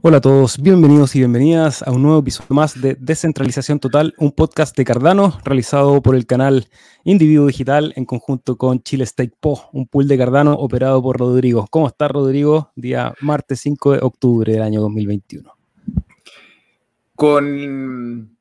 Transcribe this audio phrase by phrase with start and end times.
[0.00, 4.30] Hola a todos, bienvenidos y bienvenidas a un nuevo episodio más de Descentralización Total, un
[4.30, 6.68] podcast de Cardano realizado por el canal
[7.02, 11.66] Individuo Digital en conjunto con Chile State Po, un pool de Cardano operado por Rodrigo.
[11.68, 12.70] ¿Cómo está Rodrigo?
[12.76, 15.52] Día martes 5 de octubre del año 2021.
[17.16, 18.38] Con,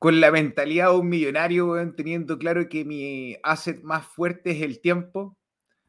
[0.00, 4.80] con la mentalidad de un millonario, teniendo claro que mi asset más fuerte es el
[4.80, 5.38] tiempo,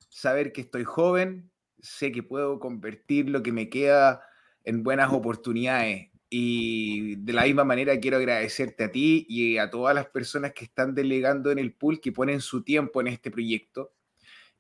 [0.08, 1.50] saber que estoy joven,
[1.80, 4.22] sé que puedo convertir lo que me queda
[4.64, 6.10] en buenas oportunidades.
[6.30, 10.64] Y de la misma manera quiero agradecerte a ti y a todas las personas que
[10.64, 13.92] están delegando en el pool, que ponen su tiempo en este proyecto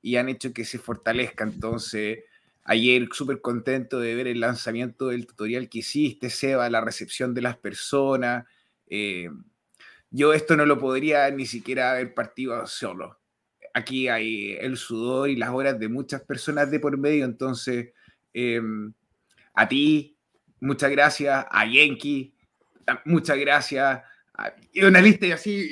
[0.01, 1.45] y han hecho que se fortalezca.
[1.45, 2.25] Entonces,
[2.65, 7.41] ayer súper contento de ver el lanzamiento del tutorial que hiciste, Seba, la recepción de
[7.41, 8.45] las personas.
[8.87, 9.29] Eh,
[10.09, 13.17] yo esto no lo podría ni siquiera haber partido solo.
[13.73, 17.93] Aquí hay el sudor y las horas de muchas personas de por medio, entonces...
[18.33, 18.93] Em,
[19.53, 20.17] a ti,
[20.59, 22.35] muchas gracias, a Yankee,
[23.05, 24.01] muchas gracias,
[24.71, 25.69] y una lista y así,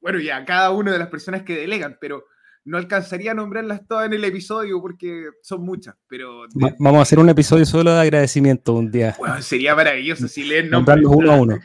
[0.00, 2.24] bueno, ya cada una de las personas que delegan, pero
[2.64, 6.44] no alcanzaría a nombrarlas todas en el episodio porque son muchas, pero...
[6.78, 9.14] Vamos a hacer un episodio solo de agradecimiento un día.
[9.18, 11.04] Bueno, sería maravilloso si leen nombres.
[11.04, 11.58] uno a uno.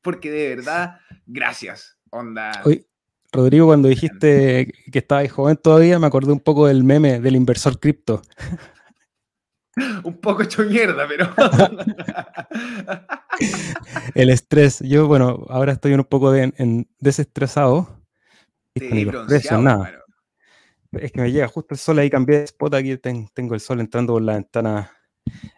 [0.00, 2.62] Porque de verdad, gracias, onda.
[3.30, 7.78] Rodrigo, cuando dijiste que estabas joven todavía, me acordé un poco del meme del inversor
[7.78, 8.22] cripto.
[10.04, 11.28] un poco hecho mierda, pero.
[14.14, 14.80] el estrés.
[14.80, 16.32] Yo, bueno, ahora estoy un poco
[16.98, 18.02] desestresado.
[19.60, 19.92] nada.
[20.92, 22.74] Es que me llega justo el sol ahí, cambié de spot.
[22.74, 22.96] Aquí
[23.34, 24.90] tengo el sol entrando por la ventana.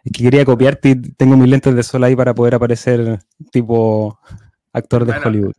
[0.03, 3.19] Es que quería copiarte y tengo mis lentes de sol ahí para poder aparecer
[3.51, 4.19] tipo
[4.73, 5.53] actor de Hollywood.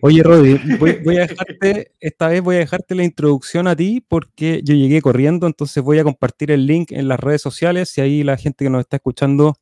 [0.00, 4.60] Oye, Rodri, voy, a dejarte, esta vez voy a dejarte la introducción a ti porque
[4.64, 8.22] yo llegué corriendo, entonces voy a compartir el link en las redes sociales y ahí
[8.22, 9.56] la gente que nos está escuchando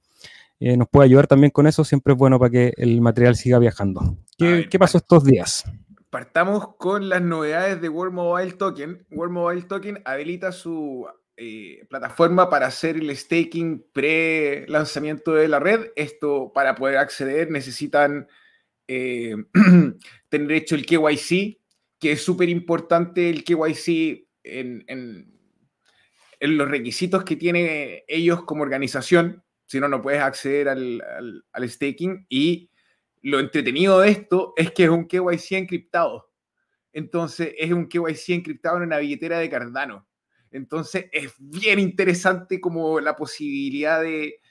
[0.64, 1.84] eh, nos puede ayudar también con eso.
[1.84, 4.16] Siempre es bueno para que el material siga viajando.
[4.38, 5.64] ¿Qué, pasó estos días?
[6.08, 9.04] Partamos con las novedades de World Mobile Token.
[9.10, 15.90] World Mobile Token habilita su eh, plataforma para hacer el staking pre-lanzamiento de la red.
[15.96, 18.28] Esto para poder acceder necesitan
[18.88, 19.34] eh,
[20.28, 21.58] tener hecho el KYC,
[21.98, 25.28] que es súper importante el KYC en,
[26.40, 31.02] los requisitos que tienen ellos como organización, si no, no puedes acceder al,
[31.52, 32.26] al, staking.
[32.28, 32.70] Y
[33.22, 36.30] lo entretenido de esto es que es un KYC encriptado.
[36.92, 40.06] Entonces, es un KYC encriptado en una billetera de Cardano.
[40.50, 44.41] Entonces, es bien interesante como la posibilidad de,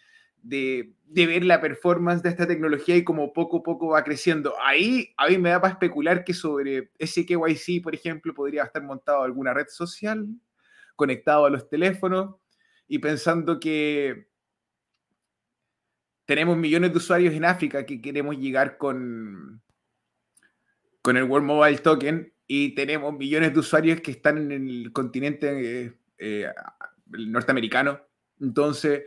[0.41, 4.53] de, ver la performance de esta tecnología y como poco a poco va creciendo.
[4.61, 8.83] Ahí a mí me da para especular que sobre ese KYC, por ejemplo, podría estar
[8.83, 10.27] montado alguna red social,
[10.95, 12.35] conectado a los teléfonos
[12.87, 14.27] y pensando que
[16.25, 19.61] tenemos millones de usuarios en África que queremos llegar con,
[21.01, 25.85] con el World Mobile Token y tenemos millones de usuarios que están en el continente
[25.85, 26.47] eh, eh,
[27.07, 28.01] norteamericano.
[28.39, 29.03] Entonces,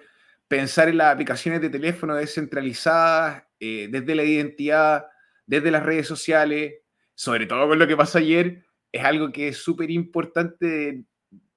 [0.49, 5.06] pensar en las aplicaciones de teléfono descentralizadas, eh, desde la identidad,
[5.47, 6.75] desde las redes sociales,
[7.15, 11.05] sobre todo con lo que pasó ayer, es algo que es súper importante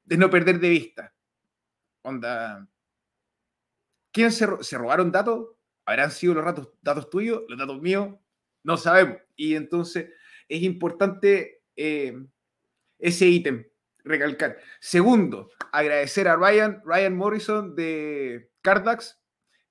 [0.06, 1.14] de, no perder de vista.
[4.14, 5.50] ¿quién se, robaron datos?
[5.86, 8.16] ¿Habrán sido los datos, datos tuyos, los datos míos?
[8.64, 9.18] No sabemos.
[9.36, 10.10] Y entonces
[10.48, 12.18] es importante eh,
[12.98, 13.66] ese ítem,
[14.04, 14.58] recalcar.
[14.80, 19.18] Segundo, agradecer a Ryan, Ryan Morrison de Cardax.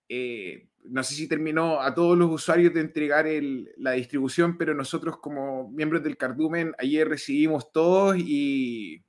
[0.09, 3.27] Eh, no sé si terminó a todos los usuarios de entregar
[3.77, 9.05] la distribución, pero nosotros como miembros del Cardumen ayer recibimos todos y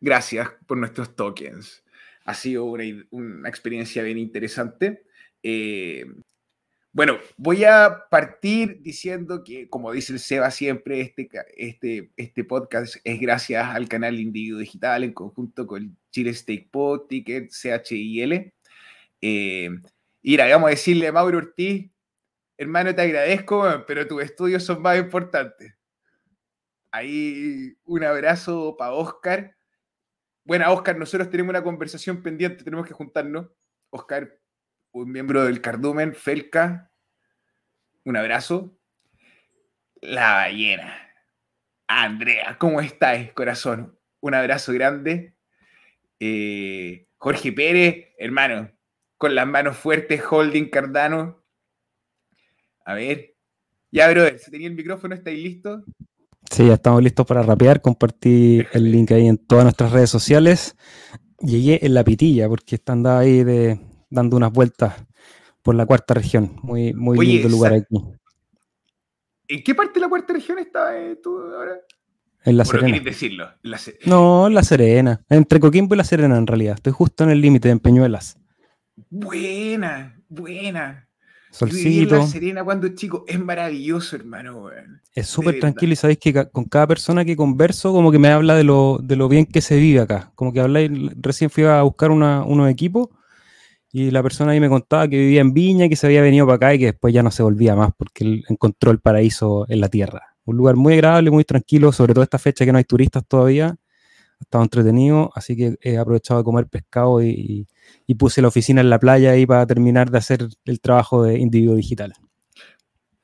[0.00, 1.84] gracias por nuestros tokens.
[2.24, 5.06] Ha sido una, experiencia bien interesante.
[5.40, 6.04] Eh,
[6.92, 12.96] bueno, voy a partir diciendo que, como dice el Seba siempre, este, este, este podcast
[13.02, 18.52] es gracias al canal Individuo Digital en conjunto con Chile Stake Pod, Ticket, CHIL.
[19.22, 19.70] Eh,
[20.20, 21.90] y vamos a decirle a Mauro Ortiz,
[22.58, 25.74] hermano, te agradezco, pero tus estudios son más importantes.
[26.90, 29.56] Ahí un abrazo para Oscar.
[30.44, 33.48] Bueno, Oscar, nosotros tenemos una conversación pendiente, tenemos que juntarnos.
[33.88, 34.41] Oscar,
[34.92, 36.90] un miembro del Cardumen, Felca,
[38.04, 38.78] un abrazo.
[40.00, 40.94] La ballena.
[41.86, 43.98] Andrea, ¿cómo estás, corazón?
[44.20, 45.34] Un abrazo grande.
[46.20, 48.70] Eh, Jorge Pérez, hermano,
[49.16, 51.42] con las manos fuertes, holding Cardano.
[52.84, 53.34] A ver.
[53.90, 55.84] Ya, brother, si tenía el micrófono, ¿estáis listos?
[56.50, 57.80] Sí, ya estamos listos para rapear.
[57.80, 60.76] Compartir el link ahí en todas nuestras redes sociales.
[61.38, 63.78] Llegué en la pitilla porque están ahí de,
[64.12, 64.94] dando unas vueltas
[65.62, 66.56] por la cuarta región.
[66.62, 67.96] Muy, muy lindo lugar aquí.
[69.48, 71.80] ¿En qué parte de la cuarta región estás eh, tú ahora?
[72.44, 72.98] En La Serena.
[73.00, 73.48] decirlo?
[74.06, 75.24] No, en La Serena.
[75.28, 76.74] Entre Coquimbo y La Serena, en realidad.
[76.74, 78.36] Estoy justo en el límite, en Peñuelas.
[79.10, 81.08] Buena, buena.
[81.50, 82.16] Solcito.
[82.16, 84.70] La Serena cuando chico es maravilloso, hermano.
[85.14, 88.56] Es súper tranquilo y sabéis que con cada persona que converso, como que me habla
[88.56, 90.32] de lo, de lo bien que se vive acá.
[90.34, 93.10] Como que habláis, recién fui a buscar una, unos equipos
[93.94, 96.56] y la persona ahí me contaba que vivía en Viña, que se había venido para
[96.56, 99.80] acá y que después ya no se volvía más porque él encontró el paraíso en
[99.80, 100.34] la tierra.
[100.46, 103.66] Un lugar muy agradable, muy tranquilo, sobre todo esta fecha que no hay turistas todavía.
[103.66, 107.68] Ha estado entretenido, así que he aprovechado de comer pescado y,
[108.18, 111.74] puse la oficina en la playa ahí para terminar de hacer el trabajo de individuo
[111.74, 112.12] digital.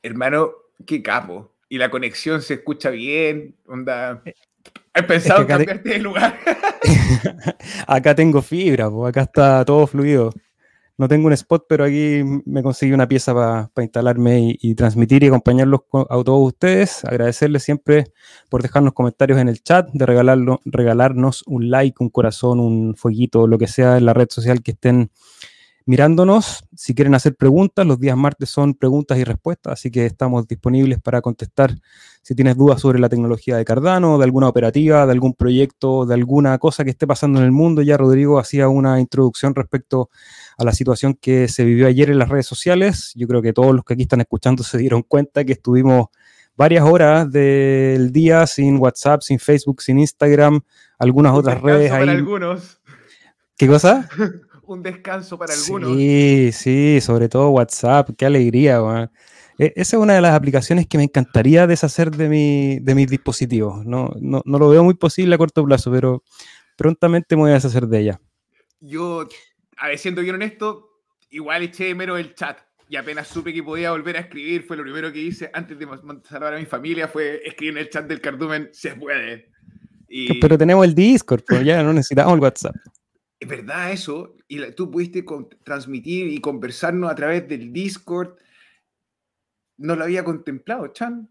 [0.03, 0.51] Hermano,
[0.87, 1.55] qué capo.
[1.69, 4.23] Y la conexión se escucha bien, onda.
[4.25, 4.35] Eh,
[4.95, 6.39] He pensado en cambiarte de lugar.
[7.87, 10.33] acá tengo fibra, pues acá está todo fluido
[10.99, 15.29] no tengo un spot, pero aquí me conseguí una pieza para instalarme y, transmitir y
[15.29, 17.05] acompañarlos a todos ustedes.
[17.05, 18.07] Agradecerles siempre
[18.51, 23.47] por dejarnos comentarios en el chat, de regalarlo, regalarnos un like, un corazón, un fueguito,
[23.47, 25.13] lo que sea en la red social que estén
[25.89, 26.69] mirándonos.
[26.77, 31.01] Si quieren hacer preguntas, los días martes son preguntas y respuestas, así que estamos disponibles
[31.01, 31.75] para contestar
[32.21, 36.13] si tienes dudas sobre la tecnología de Cardano, de alguna operativa, de algún proyecto, de
[36.13, 37.81] alguna cosa que esté pasando en el mundo.
[37.81, 40.11] Ya Rodrigo hacía una introducción respecto
[40.59, 43.13] a la situación que se vivió ayer en las redes sociales.
[43.15, 46.09] Yo creo que todos los que aquí están escuchando se dieron cuenta que estuvimos
[46.55, 50.61] varias horas del día sin WhatsApp, sin Facebook, sin Instagram,
[50.99, 52.11] algunas otras redes ahí.
[52.11, 52.79] algunos.
[53.57, 54.07] ¿Qué cosa?
[54.75, 55.97] un descanso para algunos.
[55.97, 59.11] Sí, sí, sobre todo WhatsApp, qué alegría.
[59.59, 63.09] E, esa es una de las aplicaciones que me encantaría deshacer de, mi, de mis
[63.09, 63.85] dispositivos.
[63.85, 66.23] No, no, no, lo veo muy posible a corto plazo, pero
[66.77, 68.21] prontamente me voy a deshacer de ella.
[68.81, 69.27] Yo,
[69.77, 71.01] a ver, siendo bien honesto,
[71.31, 72.59] igual eché mero el chat.
[72.91, 75.87] Y apenas supe que podía volver a escribir, fue lo primero que hice antes de
[76.27, 79.51] salvar a mi familia, fue escribir en el chat del cardumen, se puede.
[80.41, 82.75] Pero tenemos el Discord, pues ya no necesitamos el WhatsApp.
[83.41, 85.25] Es verdad eso, y tú pudiste
[85.63, 88.37] transmitir y conversarnos a través del Discord.
[89.77, 91.29] No lo había contemplado, Chan.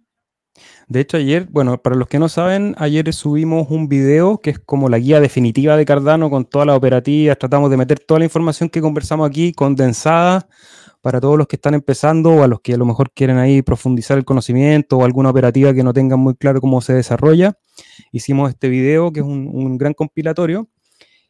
[0.87, 4.59] De hecho, ayer, bueno, para los que no saben, ayer subimos un video que es
[4.59, 7.37] como la guía definitiva de Cardano con todas las operativas.
[7.37, 10.47] Tratamos de meter toda la información que conversamos aquí condensada
[11.01, 13.61] para todos los que están empezando o a los que a lo mejor quieren ahí
[13.61, 17.59] profundizar el conocimiento o alguna operativa que no tengan muy claro cómo se desarrolla.
[18.11, 20.69] Hicimos este video que es un gran compilatorio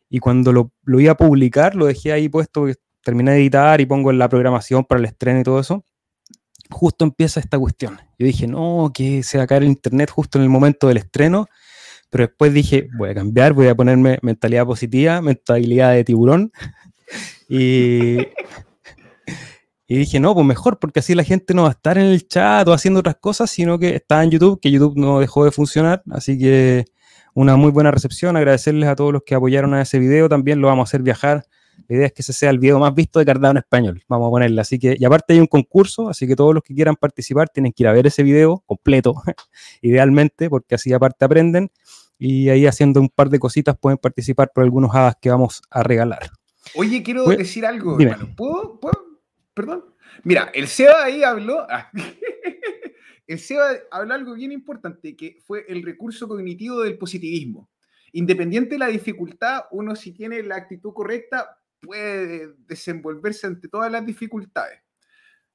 [0.09, 2.67] y cuando lo, lo, iba a publicar, lo dejé ahí puesto,
[3.03, 5.83] terminé de editar y pongo la programación para el estreno y todo eso,
[6.69, 7.99] justo empieza esta cuestión.
[8.17, 10.97] Yo dije, no, que se va a caer el internet justo en el momento del
[10.97, 11.47] estreno,
[12.09, 16.51] pero después dije, voy a cambiar, voy a ponerme mentalidad positiva, mentalidad de tiburón,
[17.49, 18.17] y,
[19.87, 22.27] y dije, no, pues mejor, porque así la gente no va a estar en el
[22.27, 25.51] chat o haciendo otras cosas, sino que está en YouTube, que YouTube no dejó de
[25.51, 26.85] funcionar, así que
[27.37, 28.35] una muy buena recepción.
[28.35, 30.27] Agradecerles a todos los que apoyaron a ese video.
[30.27, 31.45] También lo vamos a hacer viajar.
[31.87, 34.03] La idea es que ese sea el video más visto de Cardano en español.
[34.07, 34.59] Vamos a ponerle.
[34.59, 37.73] Así que, y aparte hay un concurso, así que todos los que quieran participar tienen
[37.73, 39.13] que ir a ver ese video completo,
[39.83, 41.69] idealmente, porque así aparte aprenden.
[42.17, 45.83] Y ahí haciendo un par de cositas pueden participar por algunos hadas que vamos a
[45.83, 46.31] regalar.
[46.73, 48.29] Oye, quiero decir algo, hermano.
[48.35, 48.79] ¿Puedo?
[48.79, 49.19] ¿Puedo?
[49.53, 49.85] Perdón.
[50.23, 51.67] Mira, el Seba ahí habló.
[53.27, 57.69] El SEBA habló algo bien importante, que fue el recurso cognitivo del positivismo.
[58.13, 64.05] Independiente de la dificultad, uno si tiene la actitud correcta puede desenvolverse ante todas las
[64.05, 64.79] dificultades.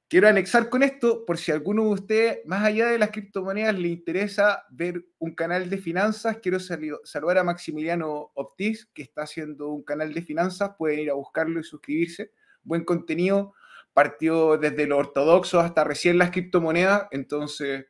[0.07, 3.87] Quiero anexar con esto, por si alguno de ustedes, más allá de las criptomonedas, le
[3.87, 9.81] interesa ver un canal de finanzas, quiero saludar a Maximiliano Optis, que está haciendo un
[9.81, 12.31] canal de finanzas, pueden ir a buscarlo y suscribirse.
[12.61, 13.55] Buen contenido,
[13.93, 17.85] partió desde lo ortodoxo hasta recién las criptomonedas, entonces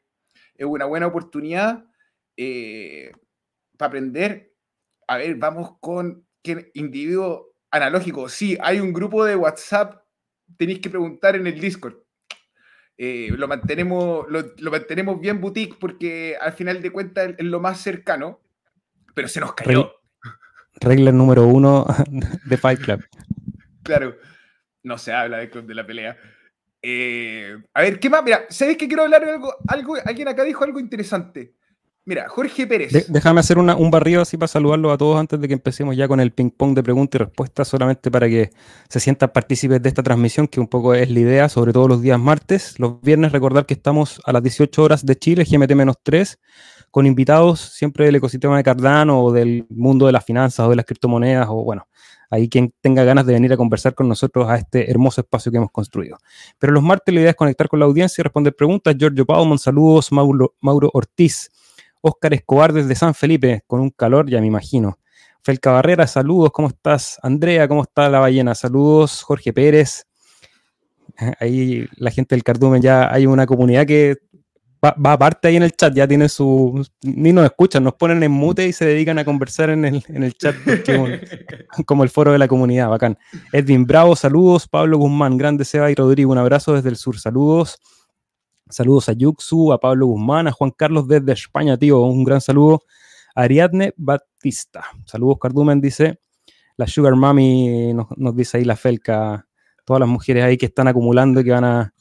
[0.56, 1.86] es una buena oportunidad
[2.38, 3.12] eh,
[3.78, 4.54] para aprender.
[5.08, 8.30] A ver, vamos con ¿qué individuo analógico.
[8.30, 10.04] Sí, hay un grupo de WhatsApp,
[10.58, 11.96] tenéis que preguntar en el Discord.
[12.98, 17.82] Eh, lo, mantenemos, lo, mantenemos bien boutique porque al final de cuentas es lo más
[17.82, 18.42] cercano,
[19.16, 19.94] pero se nos cayó.
[20.76, 21.86] Regla número uno
[22.46, 23.04] de Fight Club.
[23.84, 24.16] Claro
[24.84, 26.18] no se habla del club de la pelea.
[26.82, 28.24] Eh, a ver, ¿qué más?
[28.24, 29.96] Mira, ¿sabes que quiero hablar de algo, algo?
[30.06, 31.56] Alguien acá dijo algo interesante.
[32.06, 33.06] Mira, Jorge Pérez.
[33.08, 36.20] déjame hacer un barrido así para saludarlos a todos antes de que empecemos ya con
[36.20, 38.50] el ping-pong de preguntas y respuestas, solamente para que
[38.90, 42.02] se sientan partícipes de esta transmisión, que un poco es la idea, sobre todo los
[42.02, 42.78] días martes.
[42.78, 46.40] Los viernes, recordar que estamos a las 18 horas de Chile, GMT-3,
[46.92, 50.76] con invitados siempre del ecosistema de Cardano o del mundo de las finanzas o de
[50.76, 51.88] las criptomonedas o bueno,
[52.34, 55.60] ahí quien tenga ganas de venir a conversar con nosotros a este hermoso espacio que
[55.60, 56.18] hemos construido.
[56.58, 58.96] Pero los martes la idea es conectar con la audiencia y responder preguntas.
[58.98, 60.12] Giorgio Paumon, saludos.
[60.12, 61.52] Mauro, Mauro Ortiz.
[62.02, 65.00] Oscar Escobar desde San Felipe, con un calor, ya me imagino.
[65.42, 67.18] Felca Barrera, saludos, ¿cómo estás?
[67.22, 68.56] Andrea, ¿cómo está la ballena?
[68.56, 70.06] Saludos, Jorge Pérez.
[71.40, 74.18] Ahí la gente del Cardumen ya hay una comunidad que
[74.84, 76.86] va, aparte ahí en el chat, ya tiene su.
[77.02, 80.24] Ni nos escuchan, nos ponen en mute y se dedican a conversar en el, en
[80.24, 80.56] el chat,
[81.86, 83.18] como, el foro de la comunidad, bacán.
[83.52, 84.68] Edwin Bravo, saludos.
[84.68, 87.80] Pablo Guzmán, grande Seba y Rodrigo, un abrazo desde el sur, saludos.
[88.70, 92.82] Saludos a Yuxu, a Pablo Guzmán, a Juan Carlos desde España, tío, un gran saludo.
[93.36, 96.20] Ariadne Batista, saludos Cardumen, dice.
[96.76, 99.48] La Sugar Mami nos dice ahí la Felca,
[99.86, 101.93] todas las mujeres ahí que están acumulando y que van a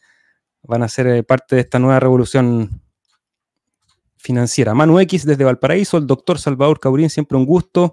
[0.62, 2.82] van a ser eh, parte de esta nueva revolución
[4.16, 4.74] financiera.
[4.74, 7.92] Manu X desde Valparaíso, el doctor Salvador Caurín, siempre un gusto.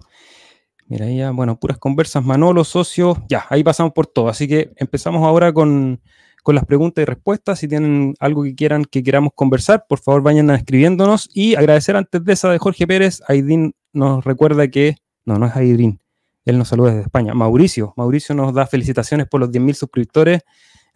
[0.87, 4.29] Mira, ya, bueno, puras conversas, Manolo, socio, ya, ahí pasamos por todo.
[4.29, 6.01] Así que empezamos ahora con,
[6.47, 7.59] las preguntas y respuestas.
[7.59, 11.29] Si tienen algo que quieran que queramos conversar, por favor vayan escribiéndonos.
[11.31, 14.95] Y agradecer antes de esa de Jorge Pérez, Aidín nos recuerda que,
[15.25, 15.99] no, no es Aidín,
[16.45, 17.35] él nos saluda desde España.
[17.35, 20.41] Mauricio, Mauricio nos da felicitaciones por los 10.000 suscriptores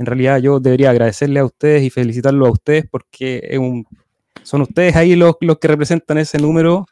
[0.03, 3.57] en realidad yo debería agradecerle a ustedes y felicitarlos a ustedes porque
[4.43, 6.86] son ustedes ahí los, los que representan ese número.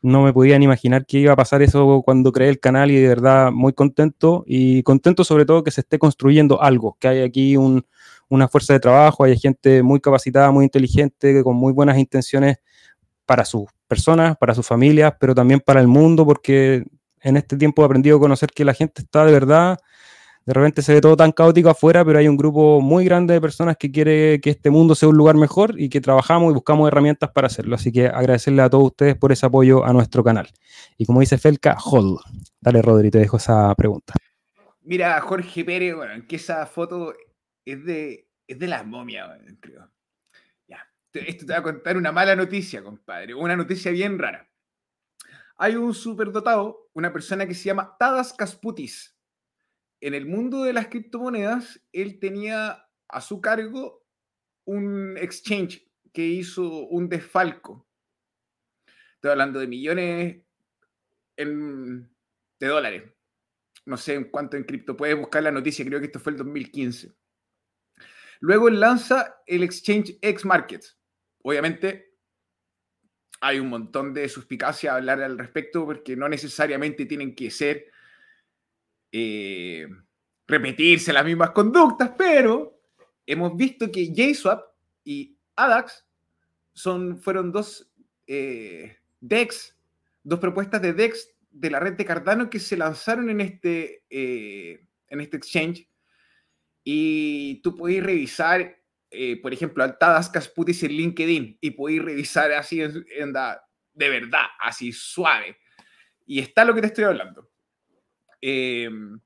[0.00, 3.08] No me podían imaginar que iba a pasar eso cuando creé el canal y de
[3.08, 7.58] verdad muy contento y contento sobre todo que se esté construyendo algo, que hay aquí
[7.58, 12.56] una fuerza de trabajo, hay gente muy capacitada, muy inteligente, con muy buenas intenciones
[13.26, 16.84] para sus personas, para sus familias, pero también para el mundo, porque
[17.20, 19.78] en este tiempo he aprendido a conocer que la gente está de verdad
[20.46, 23.40] de repente se ve todo tan caótico afuera, pero hay un grupo muy grande de
[23.40, 26.86] personas que quiere que este mundo sea un lugar mejor y que trabajamos y buscamos
[26.86, 27.74] herramientas para hacerlo.
[27.74, 30.48] Así que agradecerle a todos ustedes por ese apoyo a nuestro canal.
[30.96, 32.20] Y como dice Felca, hold.
[32.60, 34.14] Dale, Rodri, te dejo esa pregunta.
[34.82, 37.12] Mira, Jorge Pérez, bueno, que esa foto
[37.64, 39.90] es de, es de las momias, creo.
[40.68, 40.78] Ya,
[41.12, 44.48] esto te va a contar una mala noticia, compadre, una noticia bien rara.
[45.56, 49.15] Hay un superdotado, una persona que se llama Tadas Kasputis
[50.06, 54.06] en el mundo de las criptomonedas, él tenía a su cargo
[54.64, 57.88] un exchange que hizo un desfalco.
[59.16, 60.44] Estoy hablando de millones
[61.36, 63.02] de dólares.
[63.84, 64.96] No sé en cuánto en cripto.
[64.96, 67.12] Puedes buscar la noticia, creo que esto fue el 2015.
[68.38, 70.96] Luego él lanza el exchange X Markets.
[71.42, 72.14] Obviamente
[73.40, 77.90] hay un montón de suspicacia a hablar al respecto porque no necesariamente tienen que ser
[79.12, 79.86] eh,
[80.46, 82.80] repetirse las mismas conductas, pero
[83.24, 84.64] hemos visto que JSwap
[85.04, 86.04] y ADAX
[86.72, 87.90] son, fueron dos
[88.26, 89.76] eh, DEX,
[90.22, 94.86] dos propuestas de DEX de la red de Cardano que se lanzaron en este, eh,
[95.08, 95.88] en este exchange.
[96.84, 98.76] Y tú puedes revisar,
[99.42, 102.80] por ejemplo, Altadas Casputis en LinkedIn y puedes revisar así
[103.96, 105.56] de verdad, así suave.
[106.26, 107.50] Y está lo que te estoy hablando.
[108.48, 109.18] Em,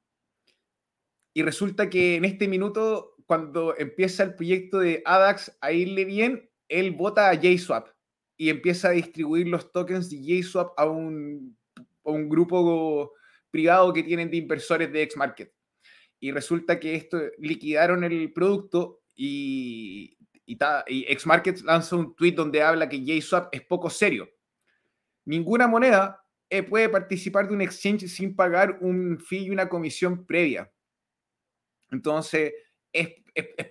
[1.35, 6.51] y resulta que en este minuto, cuando empieza el proyecto de ADAX a irle bien,
[6.69, 7.89] él vota a JSwap
[8.39, 13.13] y empieza a distribuir los tokens de JSwap a un, a un grupo
[13.51, 15.53] privado que tienen de inversores de Xmarket.
[16.19, 22.63] Y resulta que esto liquidaron el producto y, y, y Xmarket lanza un tweet donde
[22.63, 24.31] habla que JSwap es poco serio.
[25.27, 30.27] Ninguna moneda eh, puede participar de un exchange sin pagar un fee y una comisión
[30.27, 30.71] previa.
[31.93, 32.53] Entonces,
[32.93, 33.09] es,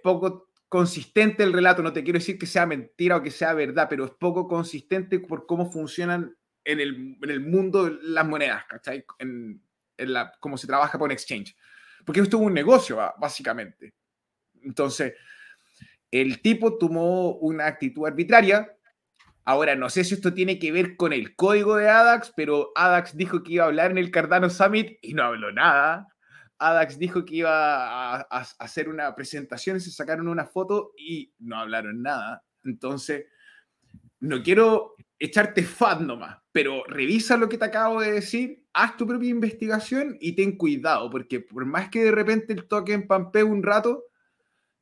[0.01, 1.83] poco consistente el relato.
[1.83, 5.19] No te quiero decir que sea mentira o que sea verdad, pero es poco consistente
[5.19, 9.03] por cómo funcionan en el, mundo las monedas, ¿cachai?
[9.17, 9.61] En,
[9.97, 11.55] la, cómo se trabaja con exchange.
[12.05, 13.93] Porque esto es un negocio, básicamente.
[14.61, 15.15] Entonces,
[16.11, 18.73] el tipo tomó una actitud arbitraria,
[19.49, 23.17] Ahora, no sé si esto tiene que ver con el código de ADAX, pero ADAX
[23.17, 26.07] dijo que iba a hablar en el Cardano Summit y no habló nada.
[26.59, 28.27] ADAX dijo que iba a,
[28.59, 32.43] hacer una presentación se sacaron una foto y no hablaron nada.
[32.63, 33.25] Entonces,
[34.19, 39.07] no quiero echarte fat nomás, pero revisa lo que te acabo de decir, haz tu
[39.07, 43.63] propia investigación y ten cuidado, porque por más que de repente el token pampee un
[43.63, 44.03] rato,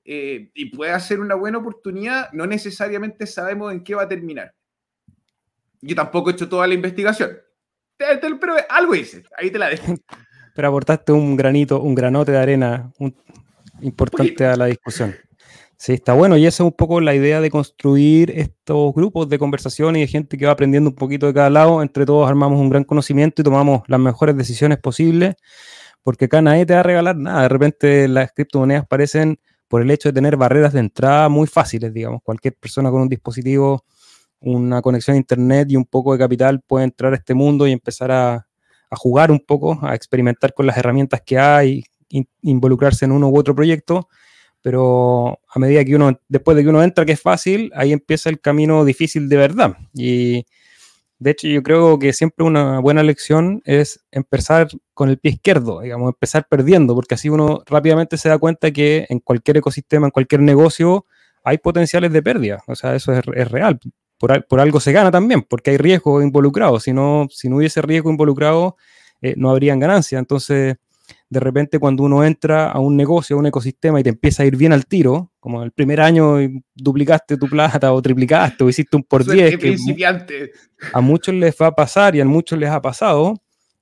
[0.04, 4.57] eh, y puede ser una buena oportunidad, no necesariamente sabemos en qué va a terminar.
[5.82, 7.38] Yo tampoco he hecho toda la investigación.
[7.98, 9.86] Pero algo hice, ahí te la dejo.
[10.56, 12.92] Pero aportaste un granito, un granote de arena
[13.82, 15.16] importante a la discusión.
[15.80, 19.38] Sí, está bueno y esa es un poco la idea de construir estos grupos de
[19.38, 21.84] conversación y de gente que va aprendiendo un poquito de cada lado.
[21.84, 25.36] Entre todos armamos un gran conocimiento y tomamos las mejores decisiones posibles,
[26.02, 27.44] porque acá nadie te va a regalar nada.
[27.44, 31.94] De repente las criptomonedas parecen, por el hecho de tener barreras de entrada muy fáciles,
[31.94, 32.22] digamos.
[32.24, 33.86] Cualquier persona con un dispositivo,
[34.40, 37.72] una conexión a Internet y un poco de capital puede entrar a este mundo y
[37.72, 38.48] empezar a,
[38.92, 41.84] jugar un poco, a experimentar con las herramientas que hay,
[42.42, 44.08] involucrarse en uno u otro proyecto
[44.68, 48.30] pero a medida que uno, después de que uno entra, que es fácil, ahí empieza
[48.30, 49.78] el camino difícil de verdad.
[49.94, 50.46] Y
[51.20, 55.80] de hecho yo creo que siempre una buena lección es empezar con el pie izquierdo,
[55.80, 60.12] digamos, empezar perdiendo, porque así uno rápidamente se da cuenta que en cualquier ecosistema, en
[60.12, 61.06] cualquier negocio,
[61.46, 62.62] hay potenciales de pérdida.
[62.68, 63.80] O sea, eso es, real.
[64.18, 66.80] Por, por, algo se gana también, porque hay riesgo involucrado.
[66.80, 68.76] Si no, si no hubiese riesgo involucrado,
[69.22, 70.20] eh, no habrían ganancias.
[70.20, 70.78] Entonces,
[71.30, 74.46] de repente cuando uno entra a un negocio, a un ecosistema y te empieza a
[74.46, 76.38] ir bien al tiro, como el primer año
[76.74, 79.78] duplicaste tu plata o triplicaste o hiciste un por 10, que
[80.94, 83.36] a muchos les va a pasar y a muchos les ha pasado,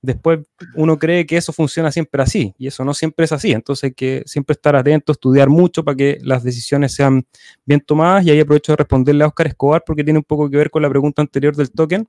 [0.05, 0.39] después
[0.75, 3.93] uno cree que eso funciona siempre así y eso no siempre es así, entonces hay
[3.93, 7.25] que siempre estar atento, estudiar mucho para que las decisiones sean
[7.65, 10.57] bien tomadas y ahí aprovecho de responderle a Oscar Escobar porque tiene un poco que
[10.57, 12.07] ver con la pregunta anterior del token.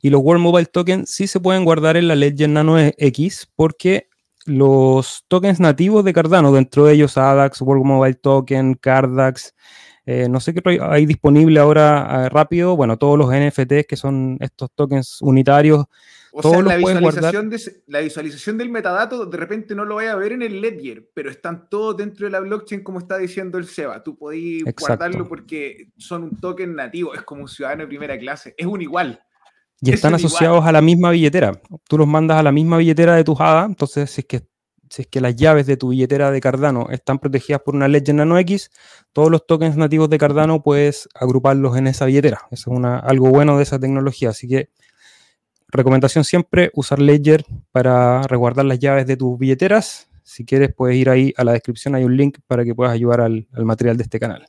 [0.00, 4.08] Y los World Mobile Tokens sí se pueden guardar en la Ledger Nano X porque
[4.46, 9.54] los tokens nativos de Cardano, dentro de ellos ADAX, World Mobile Token, Cardax,
[10.12, 14.38] eh, no sé qué hay disponible ahora eh, rápido, bueno, todos los NFTs que son
[14.40, 15.84] estos tokens unitarios.
[16.32, 17.52] O sea, la visualización,
[17.86, 21.30] la visualización del metadato de repente no lo voy a ver en el Ledger, pero
[21.30, 24.02] están todos dentro de la blockchain como está diciendo el Seba.
[24.02, 28.52] Tú podés guardarlo porque son un token nativo, es como un ciudadano de primera clase,
[28.58, 29.20] es un igual.
[29.80, 31.52] Y están asociados a la misma billetera.
[31.88, 34.42] Tú los mandas a la misma billetera de tu Jada, entonces si es que
[34.90, 38.16] si es que las llaves de tu billetera de Cardano están protegidas por una Ledger
[38.16, 38.72] Nano X,
[39.12, 42.42] todos los tokens nativos de Cardano puedes agruparlos en esa billetera.
[42.50, 44.30] Eso es una, algo bueno de esa tecnología.
[44.30, 44.68] Así que
[45.68, 50.08] recomendación siempre, usar Ledger para resguardar las llaves de tus billeteras.
[50.24, 53.20] Si quieres, puedes ir ahí a la descripción, hay un link para que puedas ayudar
[53.20, 54.44] al, material de este canal.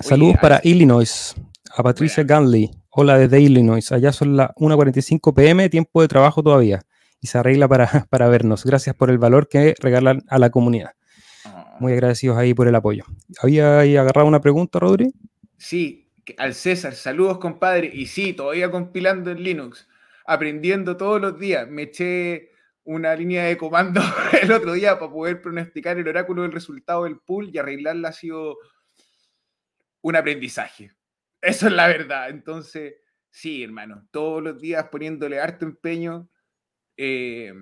[0.00, 1.36] Saludos para Illinois,
[1.74, 2.70] a Patricia Ganley.
[2.90, 3.92] Hola desde Illinois.
[3.92, 6.82] Allá son las 1.45 pm, tiempo de trabajo todavía.
[7.26, 8.64] Y se arregla para, para vernos.
[8.64, 10.92] Gracias por el valor que regalan a la comunidad.
[11.44, 11.76] Ah.
[11.80, 13.04] Muy agradecidos ahí por el apoyo.
[13.42, 15.12] ¿Había ahí agarrado una pregunta, Rodri?
[15.58, 16.08] Sí,
[16.38, 16.94] al César.
[16.94, 17.90] Saludos, compadre.
[17.92, 19.88] Y sí, todavía compilando en Linux.
[20.24, 21.68] Aprendiendo todos los días.
[21.68, 22.52] Me eché
[22.84, 24.00] una línea de comando
[24.40, 28.12] el otro día para poder pronosticar el oráculo del resultado del pool y arreglarla ha
[28.12, 28.56] sido
[30.00, 30.92] un aprendizaje.
[31.40, 32.30] Eso es la verdad.
[32.30, 32.94] Entonces,
[33.30, 36.30] sí, hermano, todos los días poniéndole harto empeño
[36.96, 37.52] eh,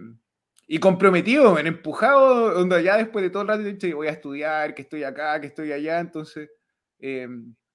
[0.67, 4.75] y comprometido, en empujado, donde ya después de todo el rato dicho, voy a estudiar,
[4.75, 6.01] que estoy acá, que estoy allá.
[6.01, 6.51] Entonces,
[6.99, 7.29] eh,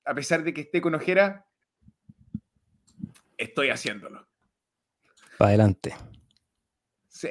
[0.06, 1.46] a pesar de que esté con ojera,
[3.38, 4.28] estoy haciéndolo.
[5.38, 5.96] Para adelante.
[7.08, 7.30] Sí.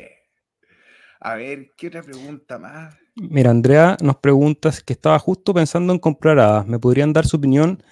[1.21, 2.97] A ver, ¿qué otra pregunta más?
[3.17, 6.67] Mira, Andrea nos pregunta que estaba justo pensando en comprar hadas.
[6.67, 7.83] ¿Me podrían dar su opinión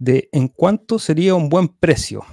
[0.00, 2.24] de en cuánto sería un buen precio.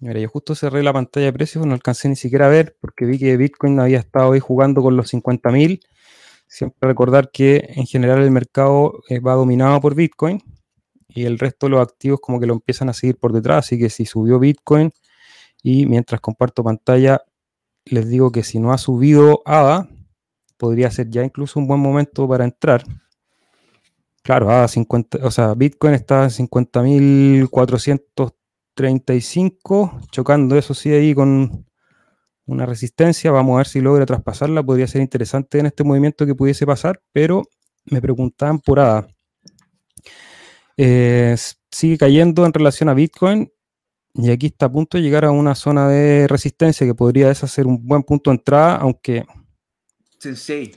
[0.00, 3.06] Mira, yo justo cerré la pantalla de precios, no alcancé ni siquiera a ver porque
[3.06, 5.80] vi que Bitcoin había estado ahí jugando con los 50.000.
[6.46, 10.42] Siempre recordar que en general el mercado eh, va dominado por Bitcoin
[11.08, 13.66] y el resto de los activos como que lo empiezan a seguir por detrás.
[13.66, 14.92] Así que si subió Bitcoin
[15.62, 17.22] y mientras comparto pantalla
[17.86, 19.88] les digo que si no ha subido ADA,
[20.58, 22.84] podría ser ya incluso un buen momento para entrar.
[24.22, 26.48] Claro, a 50, o sea, Bitcoin está en
[28.76, 31.66] 50.435, chocando eso sí ahí con
[32.46, 33.30] una resistencia.
[33.30, 34.62] Vamos a ver si logra traspasarla.
[34.62, 37.42] Podría ser interesante en este movimiento que pudiese pasar, pero
[37.86, 39.08] me preguntaban por ADA.
[40.76, 41.36] Eh,
[41.70, 43.50] sigue cayendo en relación a Bitcoin
[44.14, 47.66] y aquí está a punto de llegar a una zona de resistencia que podría ser
[47.66, 49.24] un buen punto de entrada, aunque...
[50.18, 50.72] Sensei,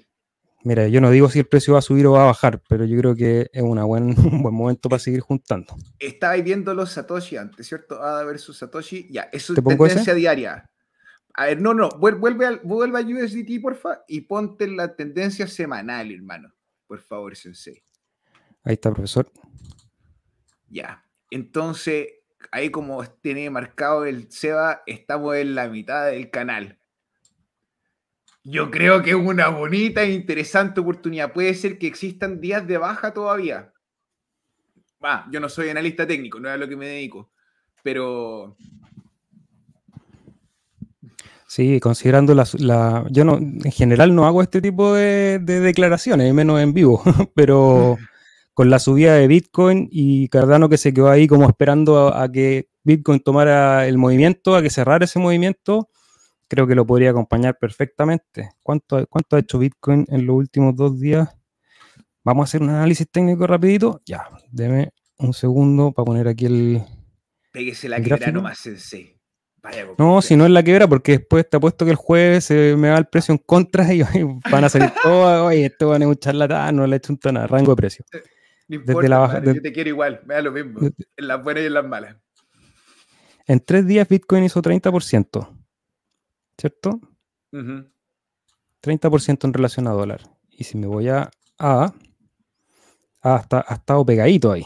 [0.64, 2.84] Mira, yo no digo si el precio va a subir o va a bajar, pero
[2.84, 5.76] yo creo que es una buen, un buen momento para seguir juntando.
[6.00, 8.02] Estabais viendo los Satoshi antes, ¿cierto?
[8.02, 9.08] ADA versus Satoshi.
[9.10, 10.70] Ya, eso es tendencia diaria.
[11.34, 16.12] A ver, no, no, vuelve, a, vuelve a USDT, porfa, y ponte la tendencia semanal,
[16.12, 16.54] hermano.
[16.88, 17.82] Por favor, Sensei.
[18.64, 19.32] Ahí está, profesor.
[20.70, 21.06] Ya.
[21.32, 22.08] Entonces,
[22.52, 26.79] ahí como tiene marcado el SEBA, estamos en la mitad del canal.
[28.50, 31.34] Yo creo que es una bonita e interesante oportunidad.
[31.34, 33.72] Puede ser que existan días de baja todavía.
[35.04, 37.30] Va, yo no soy analista técnico, no es a lo que me dedico.
[37.84, 38.58] Pero.
[41.46, 46.74] Sí, considerando la, Yo no, en general no hago este tipo de, declaraciones, menos en
[46.74, 47.04] vivo,
[47.36, 48.00] pero
[48.56, 52.68] con la subida de Bitcoin y Cardano que se quedó ahí como esperando a, que
[52.84, 55.90] Bitcoin tomara el movimiento, a que cerrara ese movimiento,
[56.50, 58.50] creo que lo podría acompañar perfectamente.
[58.62, 61.30] ¿Cuánto, cuánto ha hecho Bitcoin en los últimos dos días?
[62.24, 64.02] Vamos a hacer un análisis técnico rapidito.
[64.06, 66.84] Ya, deme un segundo para poner aquí el...
[67.52, 69.20] Péguese la quebra nomás, sensei.
[69.98, 72.90] No, si no es la quebra, porque después te apuesto que el jueves se me
[72.90, 74.02] va el precio en contra y
[74.52, 77.20] van a salir todos, oye, esto van a un charlatán, no le he hecho un
[77.34, 78.06] nada, rango de precio.
[78.14, 78.24] Eh,
[78.70, 81.44] no importa, Desde la baja, yo te quiero igual, me da lo mismo, en las
[81.44, 82.16] buenas y en las malas.
[83.48, 85.59] En tres días Bitcoin hizo 30%,
[86.60, 87.00] ¿cierto?
[87.52, 90.22] 30% en relación a dólar.
[90.50, 91.94] Y si me voy a A,
[93.22, 94.66] hasta, ha estado pegadito ahí.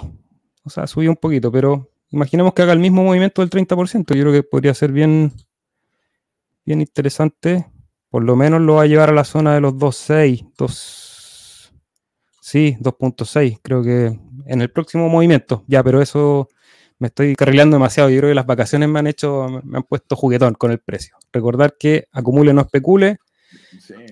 [0.64, 4.16] O sea, subió un poquito, pero imaginemos que haga el mismo movimiento del 30%.
[4.16, 5.34] Yo creo que podría ser bien,
[6.66, 7.66] bien interesante.
[8.10, 11.74] Por lo menos lo va a llevar a la zona de los 2.6, 2,
[12.42, 15.64] sí, 2.6, creo que en el próximo movimiento.
[15.68, 16.48] Ya, pero eso
[17.04, 18.10] me estoy carrileando demasiado.
[18.10, 21.18] Yo creo que las vacaciones me han hecho, me han puesto juguetón con el precio.
[21.34, 23.18] Recordar que acumule, no especule.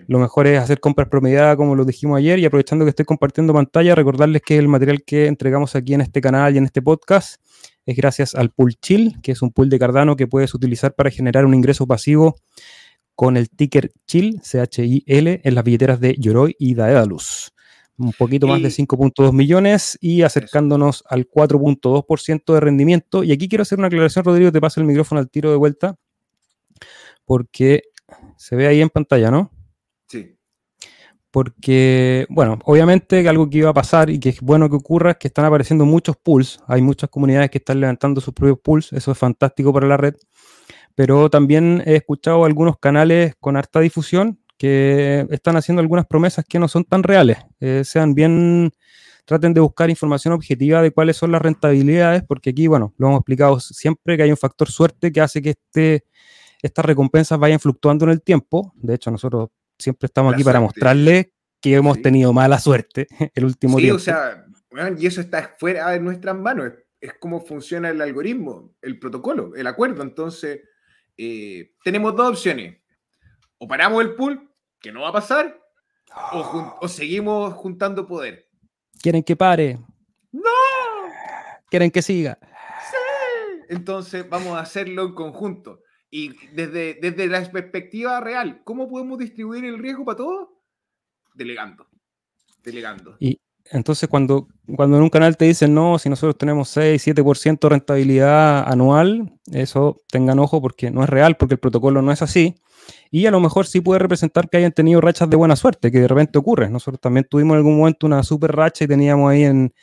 [0.08, 3.54] Lo mejor es hacer compras promediadas, como lo dijimos ayer, y aprovechando que estoy compartiendo
[3.54, 7.42] pantalla, recordarles que el material que entregamos aquí en este canal y en este podcast
[7.86, 11.10] es gracias al Pool Chill, que es un pool de Cardano que puedes utilizar para
[11.12, 12.36] generar un ingreso pasivo
[13.16, 17.54] con el ticker Chill, C-H-I-L, en las billeteras de Yoroi y Daedalus.
[17.98, 23.24] Un poquito más de 5.2 millones y acercándonos al 4.2% de rendimiento.
[23.24, 25.96] Y aquí quiero hacer una aclaración, Rodrigo, te paso el micrófono al tiro de vuelta,
[27.26, 27.84] porque
[28.38, 29.52] se ve ahí en pantalla, ¿no?
[30.08, 30.38] Sí
[31.32, 35.18] porque, bueno, obviamente algo que iba a pasar y que es bueno que ocurra es
[35.18, 39.12] que están apareciendo muchos pools, hay muchas comunidades que están levantando sus propios pools, eso
[39.14, 40.16] es fantástico para la red,
[40.94, 46.60] pero también he escuchado algunos canales con harta difusión que están haciendo algunas promesas que
[46.60, 48.72] no son tan reales, eh, sean bien,
[49.26, 53.22] traten de buscar información objetiva de cuáles son las rentabilidades, porque aquí, bueno, lo hemos
[53.22, 56.06] explicado siempre que hay un factor suerte que hace que este,
[56.62, 61.34] estas recompensas vayan fluctuando en el tiempo, de hecho nosotros siempre estamos aquí para mostrarle
[61.60, 63.96] que hemos tenido mala suerte el último sí, tiempo.
[63.96, 64.46] o sea,
[64.96, 66.74] y eso está fuera de nuestras manos.
[67.00, 70.04] Es, como funciona el algoritmo, el protocolo, el acuerdo.
[70.04, 70.62] Entonces,
[71.18, 72.78] eh, tenemos dos opciones.
[73.58, 74.51] O paramos el pool,
[74.82, 75.60] que no va a pasar,
[76.34, 78.50] o, seguimos juntando poder.
[79.02, 79.80] ¿Quieren que pare?
[80.32, 80.52] ¡No!
[81.70, 82.38] ¿Quieren que siga?
[82.90, 83.66] Sí.
[83.70, 85.82] Entonces, vamos a hacerlo en conjunto.
[86.10, 90.50] Y desde, desde la perspectiva real, ¿cómo podemos distribuir el riesgo para todos?
[91.34, 91.88] Delegando.
[92.62, 93.16] Delegando.
[93.20, 93.40] Y
[93.72, 97.70] entonces cuando, cuando en un canal te dicen, no, si nosotros tenemos 6, 7% de
[97.70, 102.56] rentabilidad anual, eso tengan ojo porque no es real, porque el protocolo no es así.
[103.12, 106.00] Y a lo mejor sí puede representar que hayan tenido rachas de buena suerte, que
[106.00, 106.70] de repente ocurre.
[106.70, 109.74] Nosotros también tuvimos en algún momento una super racha y teníamos ahí en,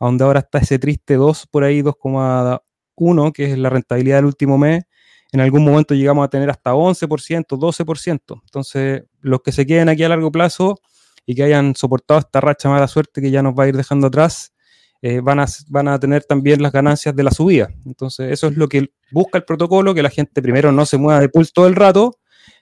[0.00, 4.26] a donde ahora está ese triste 2, por ahí 2,1, que es la rentabilidad del
[4.26, 4.84] último mes
[5.32, 8.40] en algún momento llegamos a tener hasta 11%, 12%.
[8.42, 10.80] Entonces, los que se queden aquí a largo plazo
[11.26, 14.06] y que hayan soportado esta racha mala suerte que ya nos va a ir dejando
[14.06, 14.54] atrás,
[15.02, 17.68] eh, van, a, van a tener también las ganancias de la subida.
[17.84, 21.20] Entonces, eso es lo que busca el protocolo, que la gente primero no se mueva
[21.20, 22.18] de pool todo el rato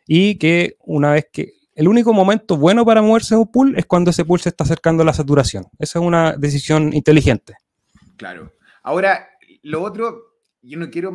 [0.07, 1.53] y que una vez que...
[1.77, 4.62] El único momento bueno para moverse de un pool es cuando ese pool se está
[4.62, 5.66] acercando a la saturación.
[5.79, 7.55] Esa es una decisión inteligente.
[8.16, 8.53] Claro.
[8.85, 9.29] Ahora,
[9.62, 11.12] lo otro, yo no quiero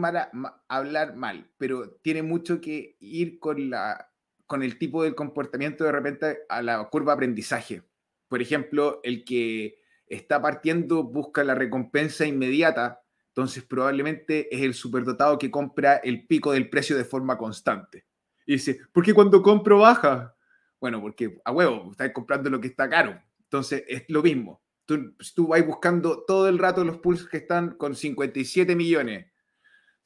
[0.67, 4.09] hablar mal, pero tiene mucho que ir con, la,
[4.49, 7.83] con el tipo de comportamiento de repente a la curva aprendizaje.
[8.27, 15.37] Por ejemplo, el que está partiendo busca la recompensa inmediata, entonces probablemente es el superdotado
[15.37, 18.07] que compra el pico del precio de forma constante.
[18.47, 20.35] Y dice, ¿por qué cuando compro baja?
[20.81, 23.21] Bueno, porque a huevo, estás comprando lo que está caro.
[23.43, 24.63] Entonces es lo mismo.
[24.85, 29.27] Tú, tú vas buscando todo el rato los pulsos que están con 57 millones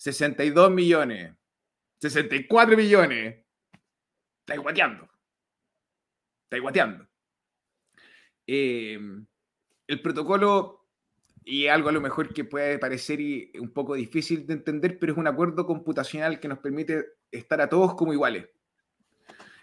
[0.04, 1.34] 62 millones,
[2.00, 3.43] 64 millones.
[4.46, 5.10] Está guateando.
[6.44, 7.08] Está guateando.
[8.46, 9.00] Eh,
[9.88, 10.86] el protocolo,
[11.46, 13.20] y algo a lo mejor que puede parecer
[13.60, 17.70] un poco difícil de entender, pero es un acuerdo computacional que nos permite estar a
[17.70, 18.50] todos como iguales.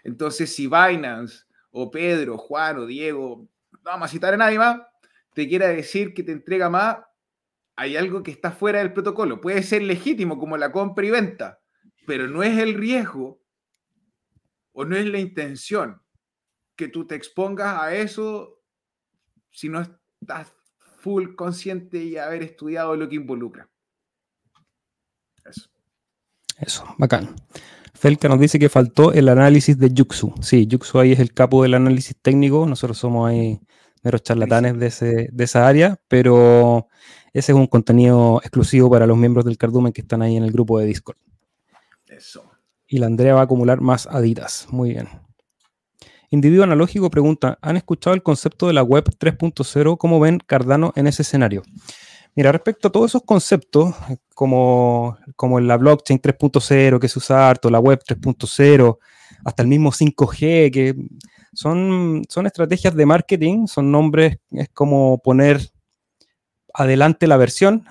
[0.03, 4.81] Entonces, si Binance o Pedro, Juan o Diego, no vamos a citar a nadie más,
[5.35, 6.97] te quiera decir que te entrega más,
[7.75, 9.41] hay algo que está fuera del protocolo.
[9.41, 11.59] Puede ser legítimo como la compra y venta,
[12.07, 13.40] pero no es el riesgo
[14.73, 16.01] o no es la intención
[16.75, 18.61] que tú te expongas a eso
[19.51, 20.53] si no estás
[20.99, 23.69] full consciente y haber estudiado lo que involucra.
[25.45, 25.69] Eso.
[26.57, 27.35] Eso, bacán.
[27.93, 30.33] Felka nos dice que faltó el análisis de Yuxu.
[30.41, 32.65] Sí, Yuxu ahí es el capo del análisis técnico.
[32.65, 33.59] Nosotros somos ahí
[34.03, 36.87] meros charlatanes de, de esa área, pero
[37.33, 40.51] ese es un contenido exclusivo para los miembros del Cardumen que están ahí en el
[40.51, 41.17] grupo de Discord.
[42.07, 42.50] Eso.
[42.91, 44.67] Y la Andrea va a acumular más aditas.
[44.69, 45.07] Muy bien.
[46.29, 49.97] Individuo analógico pregunta, ¿han escuchado el concepto de la web 3.0?
[49.97, 51.63] ¿Cómo ven Cardano en ese escenario?
[52.35, 53.95] Mira, respecto a todos esos conceptos,
[54.35, 58.97] como, como la blockchain 3.0 que se usa harto, la web 3.0,
[59.45, 60.93] hasta el mismo 5G, que
[61.53, 65.70] son, son estrategias de marketing, son nombres, es como poner
[66.73, 67.85] adelante la versión,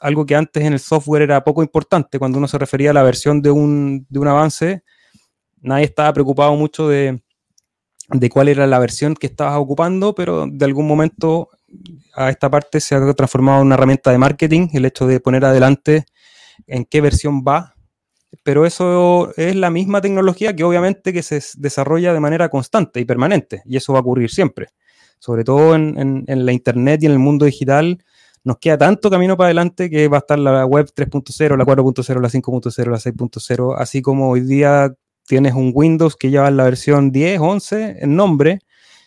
[0.00, 3.02] algo que antes en el software era poco importante, cuando uno se refería a la
[3.02, 4.82] versión de un, de un avance,
[5.60, 7.22] nadie estaba preocupado mucho de,
[8.08, 11.48] de cuál era la versión que estabas ocupando, pero de algún momento
[12.14, 15.44] a esta parte se ha transformado en una herramienta de marketing, el hecho de poner
[15.44, 16.06] adelante
[16.66, 17.74] en qué versión va,
[18.42, 23.04] pero eso es la misma tecnología que obviamente que se desarrolla de manera constante y
[23.04, 24.68] permanente, y eso va a ocurrir siempre.
[25.18, 28.04] Sobre todo en, la Internet y en el mundo digital,
[28.44, 32.20] nos queda tanto camino para adelante que va a estar la web 3.0, la 4.0,
[32.20, 34.94] la 5.0, la 6.0, así como hoy día
[35.26, 38.60] tienes un Windows que lleva la versión 10, 11 en nombre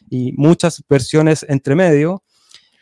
[0.10, 2.24] y muchas versiones entre medio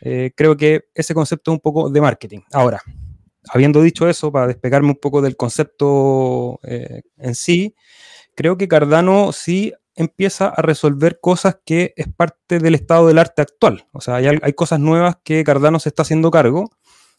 [0.01, 2.39] eh, creo que ese concepto es un poco de marketing.
[2.51, 2.81] Ahora,
[3.49, 7.75] habiendo dicho eso, para despegarme un poco del concepto eh, en sí,
[8.35, 13.41] creo que Cardano sí empieza a resolver cosas que es parte del estado del arte
[13.41, 13.87] actual.
[13.91, 16.71] O sea, hay, cosas nuevas que Cardano se está haciendo cargo.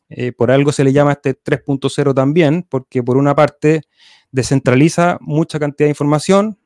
[0.08, 3.82] Eh, por algo se le llama este 3.0 también, porque por una parte
[4.32, 6.58] descentraliza mucha cantidad de información,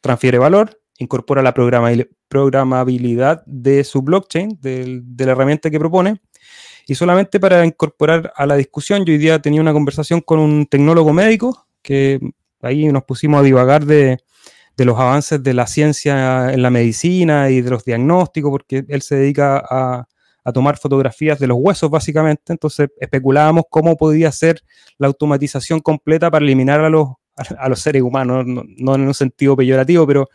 [0.00, 6.20] transfiere valor, incorpora la programabilidad de su blockchain, de, la herramienta que propone.
[6.86, 10.66] Y solamente para incorporar a la discusión, yo hoy día tenía una conversación con un
[10.66, 12.20] tecnólogo médico, que
[12.62, 14.20] ahí nos pusimos a divagar de,
[14.84, 19.16] los avances de la ciencia en la medicina y de los diagnósticos, porque él se
[19.16, 20.06] dedica a,
[20.54, 22.52] tomar fotografías de los huesos, básicamente.
[22.52, 24.62] Entonces especulábamos cómo podía ser
[24.96, 27.08] la automatización completa para eliminar a los,
[27.58, 30.28] a los seres humanos, no en un sentido peyorativo, pero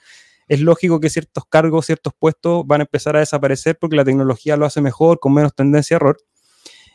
[0.52, 4.58] es lógico que ciertos cargos, ciertos puestos van a empezar a desaparecer porque la tecnología
[4.58, 6.18] lo hace mejor, con menos tendencia a error.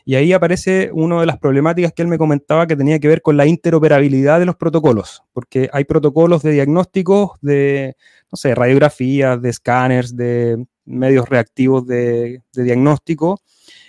[0.07, 3.21] Y ahí aparece una de las problemáticas que él me comentaba que tenía que ver
[3.21, 7.97] con la interoperabilidad de los protocolos, porque hay protocolos de diagnóstico, de,
[8.31, 13.41] no sé, radiografías, de escáneres, de medios reactivos de, diagnóstico,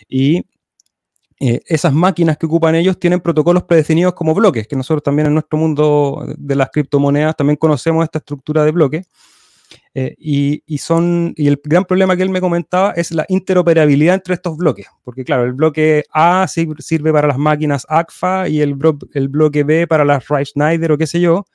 [0.09, 0.44] y
[1.38, 5.35] eh, esas máquinas que ocupan ellos tienen protocolos predefinidos como bloques, que nosotros también en
[5.35, 9.07] nuestro mundo de las criptomonedas también conocemos esta estructura de bloques.
[10.00, 14.34] Eh, y, son, y el gran problema que él me comentaba es la interoperabilidad entre
[14.34, 18.76] estos bloques, porque claro, el bloque A sirve para las máquinas ACFA y el,
[19.14, 21.46] el bloque B para las Rice Schneider o qué sé yo,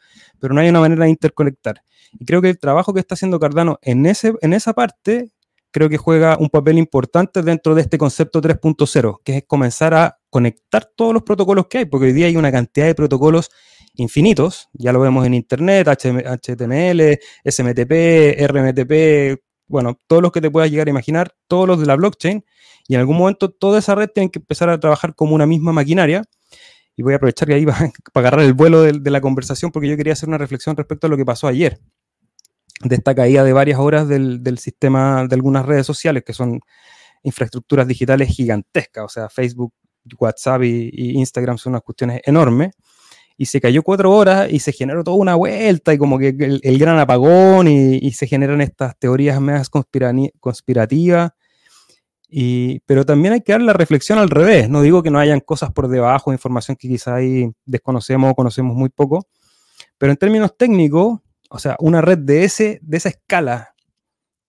[0.41, 1.83] pero no hay una manera de interconectar.
[2.19, 5.29] Y creo que el trabajo que está haciendo Cardano en, ese, en esa parte,
[5.71, 10.17] creo que juega un papel importante dentro de este concepto 3.0, que es comenzar a
[10.29, 13.51] conectar todos los protocolos que hay, porque hoy día hay una cantidad de protocolos
[13.95, 20.69] infinitos, ya lo vemos en Internet, HTML, SMTP, RMTP, bueno, todos los que te puedas
[20.69, 22.43] llegar a imaginar, todos los de la blockchain,
[22.87, 25.71] y en algún momento toda esa red tiene que empezar a trabajar como una misma
[25.71, 26.23] maquinaria.
[26.95, 29.97] Y voy a aprovechar que ahí para, agarrar el vuelo de, la conversación, porque yo
[29.97, 31.79] quería hacer una reflexión respecto a lo que pasó ayer,
[32.83, 36.59] de esta caída de varias horas del, sistema de algunas redes sociales, que son
[37.23, 39.73] infraestructuras digitales gigantescas, o sea, Facebook,
[40.19, 42.73] WhatsApp y Instagram son unas cuestiones enormes
[43.37, 46.77] y se cayó cuatro horas y se generó toda una vuelta y como que el,
[46.77, 51.31] gran apagón y, se generan estas teorías más conspirativas.
[52.29, 54.69] Y, pero también hay que dar la reflexión al revés.
[54.69, 58.75] No digo que no hayan cosas por debajo, información que quizá ahí desconocemos o conocemos
[58.75, 59.27] muy poco,
[59.97, 61.19] pero en términos técnicos,
[61.49, 63.72] o sea, una red de, ese, de esa escala,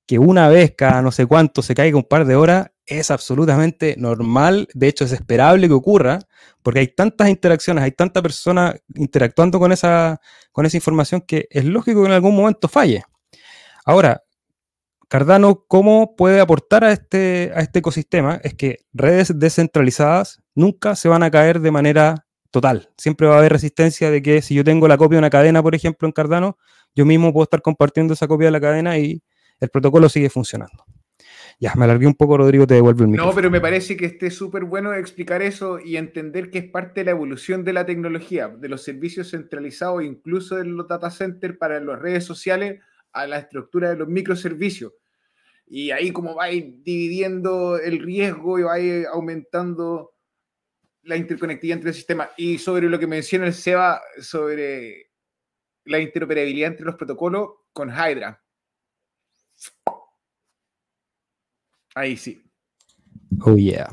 [0.06, 3.96] que una vez cada no sé cuánto se caiga un par de horas, es absolutamente
[3.98, 6.18] normal, de hecho es esperable que ocurra,
[6.62, 10.20] porque hay tantas interacciones, hay tanta persona interactuando con esa,
[10.52, 13.04] con esa información que es lógico que en algún momento falle.
[13.84, 14.22] Ahora,
[15.08, 18.40] Cardano, ¿cómo puede aportar a este, a este ecosistema?
[18.42, 22.90] Es que redes descentralizadas nunca se van a caer de manera total.
[22.96, 25.62] Siempre va a haber resistencia de que si yo tengo la copia de una cadena,
[25.62, 26.56] por ejemplo, en Cardano,
[26.94, 29.22] yo mismo puedo estar compartiendo esa copia de la cadena y
[29.64, 30.84] el protocolo sigue funcionando.
[31.60, 33.30] Ya, me alargué un poco, Rodrigo, te devuelvo el micrófono.
[33.30, 37.00] No, pero me parece que esté súper bueno explicar eso y entender que es parte
[37.00, 41.56] de la evolución de la tecnología, de los servicios centralizados, incluso de los data centers
[41.56, 42.80] para las redes sociales,
[43.12, 44.92] a la estructura de los microservicios.
[45.66, 48.76] Y ahí como va dividiendo el riesgo y va
[49.12, 50.14] aumentando
[51.02, 52.30] la interconectividad entre el sistema.
[52.36, 55.10] Y sobre lo que menciona el Seba, sobre
[55.84, 58.43] la interoperabilidad entre los protocolos con Hydra.
[61.94, 62.42] Ahí sí.
[63.40, 63.88] Oh yeah.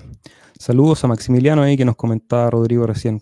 [0.58, 3.22] Saludos a Maximiliano ahí que nos comentaba Rodrigo recién.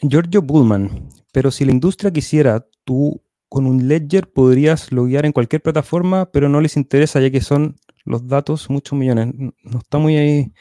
[0.00, 5.62] Giorgio Bullman, pero si la industria quisiera, tú con un ledger podrías loguear en cualquier
[5.62, 9.32] plataforma, pero no les interesa ya que son los datos muchos millones.
[9.62, 10.52] No está muy ahí.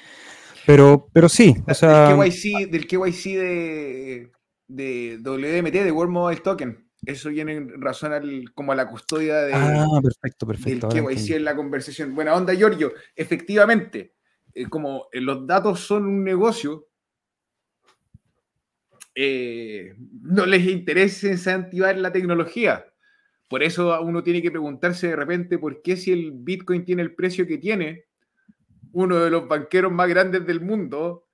[0.65, 2.15] Pero, pero sí, o sea...
[2.15, 4.31] Del KYC, de,
[4.67, 6.84] de WMT, de World Mobile Token.
[7.05, 10.87] Eso viene en razón al, como a la custodia de, ah, perfecto, perfecto.
[10.87, 12.15] del KYC en la conversación.
[12.15, 12.93] Buena onda, Giorgio.
[13.15, 14.15] Efectivamente,
[14.53, 16.87] eh, como eh, los datos son un negocio,
[19.13, 22.85] eh, no les interesa incentivar la tecnología.
[23.47, 27.13] Por eso uno tiene que preguntarse de repente por qué si el Bitcoin tiene el
[27.13, 28.05] precio que tiene,
[28.91, 31.27] uno de los banqueros más grandes del mundo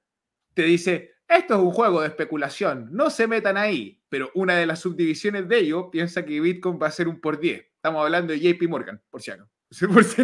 [0.53, 4.65] te dice, esto es un juego de especulación, no se metan ahí, pero una de
[4.65, 7.61] las subdivisiones de ello piensa que Bitcoin va a ser un por 10.
[7.75, 10.21] Estamos hablando de JP Morgan, por si, no, por si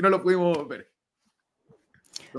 [0.00, 0.88] no lo pudimos ver.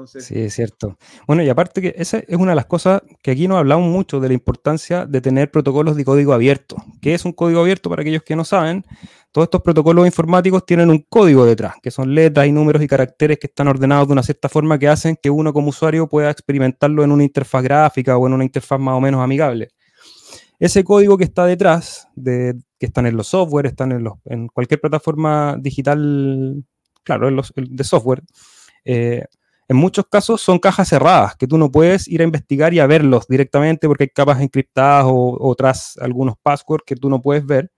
[0.07, 0.97] Sí, es cierto.
[1.27, 4.21] Bueno, y aparte que esa es una de las cosas que aquí nos hablamos mucho
[4.21, 6.77] de la importancia de tener protocolos de código abierto.
[7.01, 8.85] ¿Qué es un código abierto para aquellos que no saben?
[9.33, 13.37] Todos estos protocolos informáticos tienen un código detrás, que son letras y números y caracteres
[13.37, 17.03] que están ordenados de una cierta forma que hacen que uno como usuario pueda experimentarlo
[17.03, 19.69] en una interfaz gráfica o en una interfaz más o menos amigable.
[20.59, 24.47] Ese código que está detrás, de, que están en los software, están en, los, en
[24.47, 26.63] cualquier plataforma digital,
[27.03, 28.23] claro, en los, de software,
[28.85, 29.25] eh,
[29.67, 32.87] en muchos casos son cajas cerradas, que tú no puedes ir a investigar y a
[32.87, 37.45] verlos directamente porque hay capas encriptadas o, o tras algunos passwords que tú no puedes
[37.45, 37.71] ver.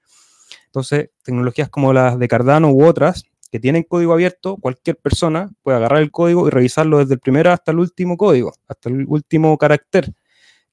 [0.66, 5.78] Entonces, tecnologías como las de Cardano u otras que tienen código abierto, cualquier persona puede
[5.78, 9.58] agarrar el código y revisarlo desde el primero hasta el último código, hasta el último
[9.58, 10.14] carácter.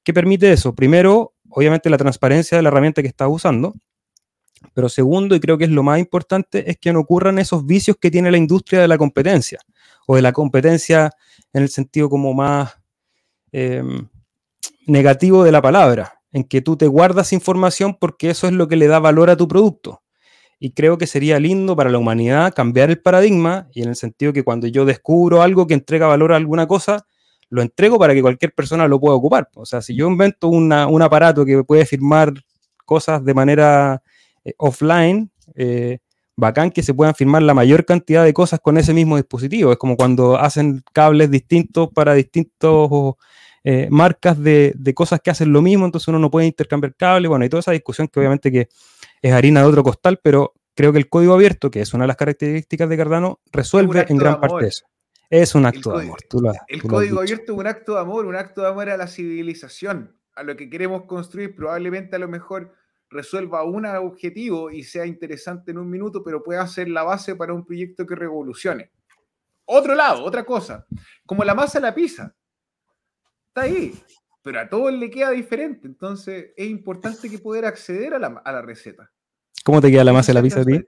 [0.03, 0.75] ¿Qué permite eso?
[0.75, 3.73] Primero, obviamente la transparencia de la herramienta que estás usando,
[4.73, 7.95] pero segundo, y creo que es lo más importante, es que no ocurran esos vicios
[7.99, 9.59] que tiene la industria de la competencia
[10.05, 11.11] o de la competencia
[11.53, 12.75] en el sentido como más
[13.53, 14.09] em,
[14.85, 18.75] negativo de la palabra, en que tú te guardas información porque eso es lo que
[18.75, 20.01] le da valor a tu producto.
[20.59, 24.33] Y creo que sería lindo para la humanidad cambiar el paradigma y en el sentido
[24.33, 27.05] que cuando yo descubro algo que entrega valor a alguna cosa,
[27.49, 29.49] lo entrego para que cualquier persona lo pueda ocupar.
[29.55, 32.33] O sea, si yo invento un aparato que puede firmar
[32.85, 34.01] cosas de manera
[34.43, 35.99] eh, offline, eh,
[36.37, 39.71] bacán que se puedan firmar la mayor cantidad de cosas con ese mismo dispositivo.
[39.71, 43.15] Es como cuando hacen cables distintos para distintos
[43.63, 47.45] eh, marcas de, cosas que hacen lo mismo, entonces uno no puede intercambiar cables, bueno,
[47.45, 48.67] y toda esa discusión que obviamente que
[49.21, 52.09] es harina de otro costal, pero creo que el código abierto, que es una de
[52.09, 54.85] las características de Cardano, resuelve en gran parte eso.
[55.41, 56.19] Es un acto de amor.
[56.69, 60.17] el código abierto es un acto de amor, un acto de amor a la civilización,
[60.33, 62.73] a lo que queremos construir, probablemente a lo mejor
[63.09, 67.53] resuelva un objetivo y sea interesante en un minuto, pero pueda ser la base para
[67.53, 68.91] un proyecto que revolucione.
[69.65, 70.85] Otro lado, otra cosa,
[71.25, 72.33] como la masa de la pizza.
[73.49, 73.93] Está ahí,
[74.41, 75.85] pero a todos le queda diferente.
[75.85, 79.11] Entonces es importante que poder acceder a la, receta.
[79.65, 80.79] ¿Cómo te queda la masa de la pizza a ti?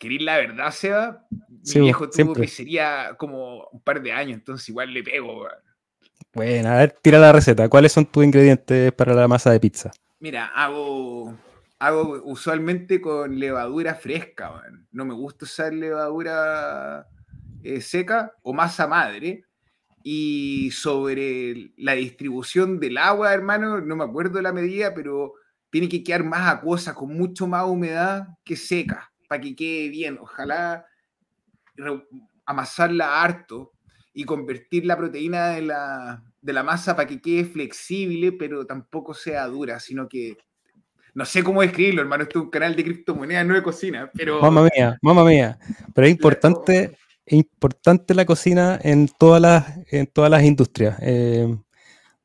[0.00, 1.26] ¿Querís la verdad, Seba?
[1.30, 5.46] Mi viejo tuvo que sería como un par de años, entonces igual le pego.
[6.32, 7.68] Bueno, a ver, tira la receta.
[7.68, 9.90] ¿Cuáles son tus ingredientes para la masa de pizza?
[10.18, 11.36] Mira, hago,
[11.78, 17.06] hago usualmente con levadura fresca, no me gusta usar levadura
[17.62, 19.44] eh, seca o masa madre.
[20.02, 25.34] Y sobre la distribución del agua, hermano, no me acuerdo la medida, pero
[25.68, 30.18] tiene que quedar más acuosa, con mucho más humedad que seca, para que quede bien.
[30.20, 30.84] Ojalá
[32.44, 33.70] amasarla harto
[34.12, 39.14] y convertir la proteína de la, de la masa para que quede flexible, pero tampoco
[39.14, 40.36] sea dura, sino que
[41.14, 42.24] no sé cómo describirlo, hermano.
[42.24, 44.40] Esto es un canal de criptomonedas, no de cocina, pero.
[44.40, 45.60] Mamma mía, mamma mía.
[45.94, 50.98] Pero es importante, es importante la cocina en todas las, en todas las industrias.
[51.02, 51.56] Eh,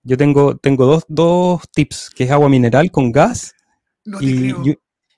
[0.02, 3.54] yo tengo, tengo dos, dos, tips, que es agua mineral con gas
[4.22, 4.54] y,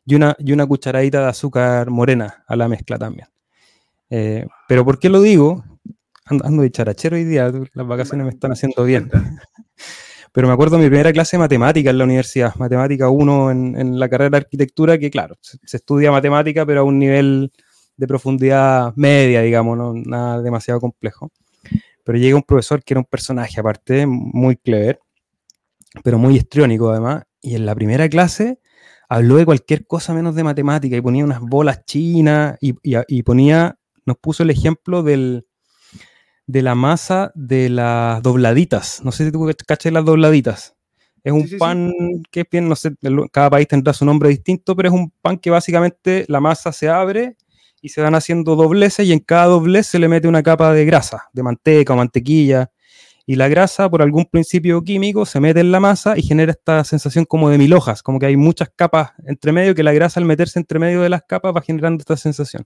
[0.07, 3.27] y, una, y una cucharadita de azúcar morena a la mezcla también.
[4.09, 5.65] Eh, pero ¿por qué lo digo?
[6.25, 9.09] ando, de charachero hoy día, las vacaciones me están haciendo bien.
[10.33, 13.99] Pero me acuerdo de mi primera clase de matemática en la universidad, matemática 1 en,
[13.99, 17.51] la carrera de arquitectura, que claro, se, estudia matemática, pero a un nivel
[17.95, 21.31] de profundidad media, digamos, no nada demasiado complejo.
[22.03, 24.99] Pero llega un profesor que era un personaje, aparte, muy clever,
[26.03, 28.59] pero muy histriónico además, y en la primera clase
[29.09, 33.77] habló de cualquier cosa menos de matemática y ponía unas bolas chinas y, y ponía,
[34.05, 35.45] nos puso el ejemplo del,
[36.47, 39.01] de la masa de las dobladitas.
[39.03, 40.75] No sé si tú caché las dobladitas.
[41.23, 41.91] Es un pan
[42.31, 42.95] que es bien, no sé,
[43.33, 46.87] cada país tendrá su nombre distinto, pero es un pan que básicamente la masa se
[46.87, 47.35] abre
[47.81, 50.85] y se van haciendo dobleces y en cada doblez se le mete una capa de
[50.85, 52.71] grasa, de manteca o mantequilla.
[53.29, 56.81] Y la grasa, por algún principio químico, se mete en la masa y genera esta
[56.85, 60.21] sensación como de mil hojas, como que hay muchas capas entre medio, que la grasa
[60.21, 62.63] al meterse entre medio de las capas va generando esta sensación.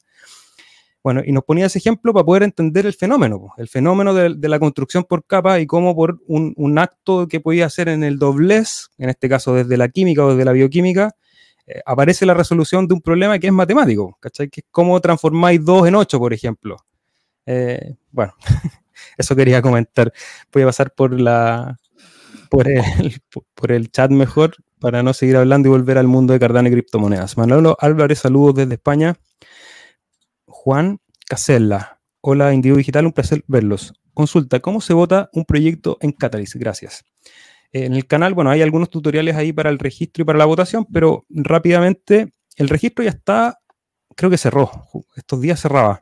[1.04, 4.60] Bueno, y nos ponía ese ejemplo para poder entender el fenómeno, el fenómeno de, la
[4.60, 9.10] construcción por capas y cómo por un, acto que podía hacer en el doblez, en
[9.10, 11.16] este caso desde la química o desde la bioquímica,
[11.66, 14.48] eh, aparece la resolución de un problema que es matemático, ¿cachai?
[14.48, 16.78] Que es cómo transformáis 2 en 8, por ejemplo.
[17.48, 18.36] Eh, bueno,
[19.18, 20.14] eso quería comentar.
[20.52, 21.78] Voy a pasar por la
[22.50, 22.84] por el,
[23.56, 26.72] por el chat mejor para no seguir hablando y volver al mundo de Cardano y
[26.72, 27.38] criptomonedas.
[27.38, 29.16] Manolo Álvarez, saludos desde España.
[30.46, 32.00] Juan Casella.
[32.20, 33.94] Hola, Individuo Digital, un placer verlos.
[34.14, 36.56] Consulta, ¿cómo se vota un proyecto en Catalyst?
[36.56, 37.06] Gracias.
[37.72, 40.86] En el canal, bueno, hay algunos tutoriales ahí para el registro y para la votación,
[40.92, 43.60] pero rápidamente, el registro ya está,
[44.16, 44.70] creo que cerró,
[45.16, 46.02] estos días cerraba.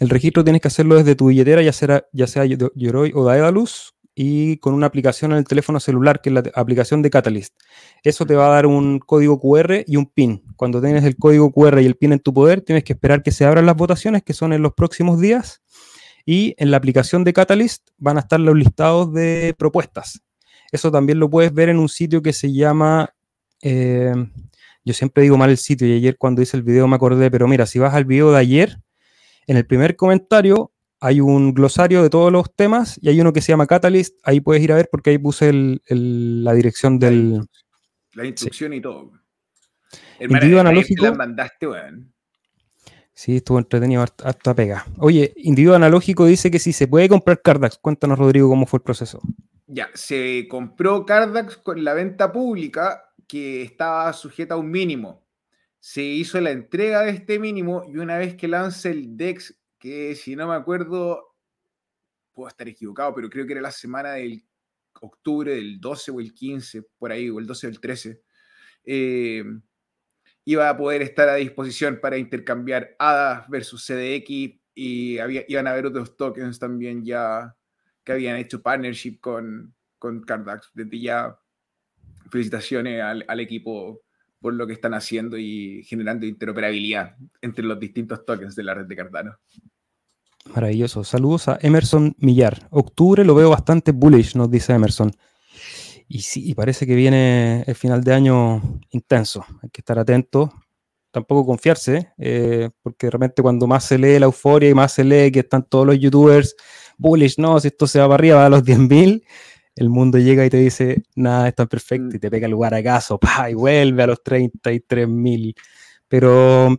[0.00, 2.26] El registro tienes que hacerlo desde tu billetera, ya sea, ya
[2.74, 7.02] Yoroi o Daedalus, y con una aplicación en el teléfono celular, que es la aplicación
[7.02, 7.54] de Catalyst.
[8.02, 10.44] Eso te va a dar un código QR y un PIN.
[10.56, 13.32] Cuando tienes el código QR y el PIN en tu poder, tienes que esperar que
[13.32, 15.62] se abran las votaciones, que son en los próximos días.
[16.24, 20.22] Y en la aplicación de Catalyst van a estar los listados de propuestas.
[20.70, 23.14] Eso también lo puedes ver en un sitio que se llama...
[23.62, 24.14] Eh,
[24.86, 27.48] yo siempre digo mal el sitio y ayer cuando hice el video me acordé, pero
[27.48, 28.78] mira, si vas al video de ayer,
[29.46, 33.42] en el primer comentario hay un glosario de todos los temas y hay uno que
[33.42, 34.16] se llama Catalyst.
[34.22, 35.52] Ahí puedes ir a ver porque ahí puse
[35.88, 37.46] la dirección del.
[38.14, 39.12] La instrucción y todo.
[40.18, 41.12] El individuo analógico.
[43.12, 44.86] Sí, estuvo entretenido, harta pega.
[44.98, 47.78] Oye, individuo analógico dice que si se puede comprar Cardax.
[47.78, 49.20] Cuéntanos, Rodrigo, cómo fue el proceso.
[49.66, 55.23] Ya, se compró Cardax con la venta pública que estaba sujeta a un mínimo.
[55.86, 60.14] Se hizo la entrega de este mínimo y una vez que lance el DEX que
[60.14, 61.36] si no me acuerdo,
[62.32, 64.42] puedo estar equivocado, pero creo que era la semana del
[65.02, 68.22] octubre del 12 o el 15, por ahí, o el 12 o el 13,
[68.86, 69.44] eh,
[70.46, 75.72] iba a poder estar a disposición para intercambiar ADA versus CDX y había, iban a
[75.72, 77.54] haber otros tokens también ya
[78.02, 80.70] que habían hecho partnership con, con Cardax.
[80.72, 81.38] Desde ya,
[82.30, 84.03] felicitaciones al, al equipo
[84.44, 88.84] por lo que están haciendo y generando interoperabilidad entre los distintos tokens de la red
[88.84, 89.38] de Cardano.
[90.54, 91.02] Maravilloso.
[91.02, 92.68] Saludos a Emerson Millar.
[92.68, 95.12] Octubre lo veo bastante bullish, nos dice Emerson.
[96.08, 99.46] Y sí, parece que viene el final de año intenso.
[99.62, 100.52] Hay que estar atento.
[101.10, 105.04] Tampoco confiarse, eh, porque de repente cuando más se lee la euforia y más se
[105.04, 106.54] lee que están todos los youtubers
[106.98, 109.24] bullish, no, si esto se va para arriba, va a los 10.000,
[109.76, 112.74] el mundo llega y te dice, nada, es tan perfecto, y te pega el lugar
[112.74, 115.54] acaso, pa, y vuelve a los 33.000.
[116.08, 116.78] Pero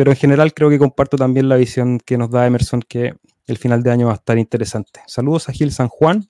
[0.00, 3.16] pero en general creo que comparto también la visión que nos da Emerson que
[3.46, 5.00] el final de año va a estar interesante.
[5.06, 6.26] Saludos a Gil San Juan.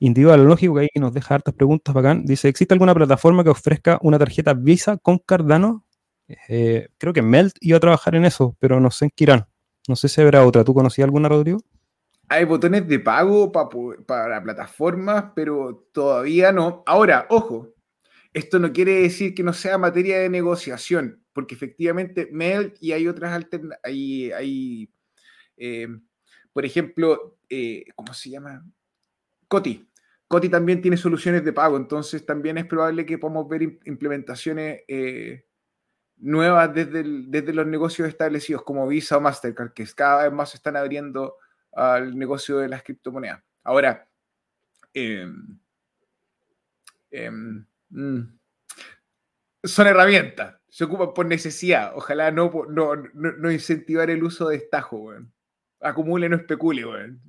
[0.00, 2.26] Individual lógico que ahí nos deja hartas preguntas bacán.
[2.26, 5.86] Dice, ¿existe alguna plataforma que ofrezca una tarjeta Visa con Cardano?
[6.48, 9.46] Eh, creo que Melt iba a trabajar en eso, pero no sé en qué irán.
[9.88, 10.62] No sé si habrá otra.
[10.62, 11.60] ¿Tú conocías alguna, Rodrigo?
[12.28, 16.82] Hay botones de pago para plataformas, pero todavía no.
[16.86, 17.74] Ahora, ojo,
[18.32, 23.08] esto no quiere decir que no sea materia de negociación porque efectivamente Melt y hay
[23.08, 24.90] otras alternativas, hay, hay
[25.58, 25.88] eh,
[26.52, 28.64] por ejemplo, eh, ¿cómo se llama?
[29.48, 29.86] Coti.
[30.28, 35.44] Coti también tiene soluciones de pago, entonces también es probable que podamos ver implementaciones eh,
[36.16, 40.56] nuevas desde, desde los negocios establecidos como Visa o Mastercard, que cada vez más se
[40.56, 41.36] están abriendo
[41.74, 43.42] al negocio de las criptomonedas.
[43.62, 44.08] Ahora,
[44.92, 45.58] em,
[47.10, 48.38] em, mm,
[49.64, 51.92] son herramientas se ocupan por necesidad.
[51.94, 55.32] Ojalá no, no, no, incentivar el uso de estajo, weón.
[55.80, 57.22] Acumule, no especule, weón.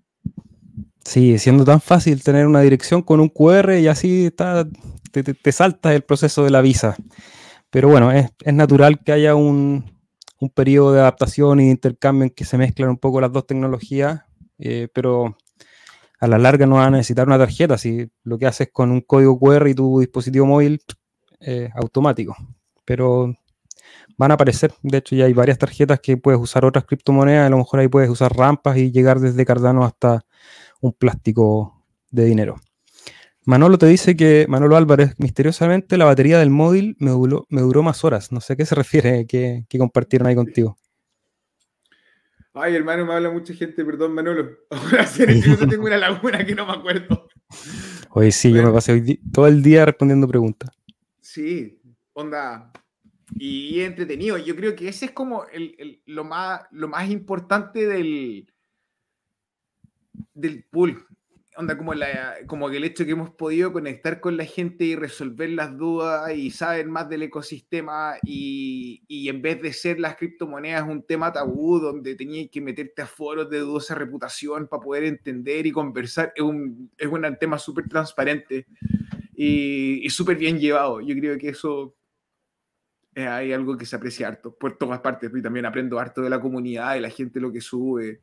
[1.03, 4.67] Sí, siendo tan fácil tener una dirección con un QR y así está,
[5.11, 6.95] te, te, saltas el proceso de la visa.
[7.69, 9.85] Pero bueno, es, natural que haya un,
[10.55, 14.23] periodo de adaptación y de intercambio en que se mezclan un poco las dos tecnologías,
[14.57, 15.37] eh, pero
[16.19, 19.01] a la larga no van a necesitar una tarjeta, si lo que haces con un
[19.01, 20.81] código QR y tu dispositivo móvil
[21.41, 22.35] eh, automático
[22.85, 23.35] pero
[24.17, 24.73] van a aparecer.
[24.83, 27.47] De hecho, ya hay varias tarjetas que puedes usar otras criptomonedas.
[27.47, 30.25] A lo mejor ahí puedes usar rampas y llegar desde Cardano hasta
[30.79, 32.55] un plástico de dinero.
[33.43, 38.31] Manolo te dice que, Manolo Álvarez, misteriosamente la batería del móvil me duró, más horas.
[38.31, 40.77] No sé a qué se refiere que, compartieron ahí contigo.
[42.57, 44.57] Ay, hermano, me habla mucha gente, perdón, Manolo.
[44.69, 45.25] Ahora sí,
[45.69, 47.27] tengo una laguna que no me acuerdo.
[48.11, 50.71] Hoy sí, yo me pasé hoy todo el día respondiendo preguntas.
[51.19, 51.81] Sí,
[52.13, 52.71] onda.
[53.37, 54.37] Y entretenido.
[54.37, 55.43] Yo creo que ese es como
[56.05, 58.47] lo, más, lo más importante del,
[60.33, 61.05] del pool
[61.57, 64.95] onda como, la, como que el hecho que hemos podido conectar con la gente y
[64.95, 70.15] resolver las dudas y saber más del ecosistema y, y en vez de ser las
[70.15, 75.05] criptomonedas un tema tabú donde tenías que meterte a foros de dudosa reputación para poder
[75.05, 78.65] entender y conversar, es un, es un tema súper transparente
[79.33, 81.01] y, y súper bien llevado.
[81.01, 81.95] Yo creo que eso
[83.13, 85.31] es hay algo que se aprecia harto por todas partes.
[85.33, 88.21] Y también aprendo harto de la comunidad, de la gente lo que sube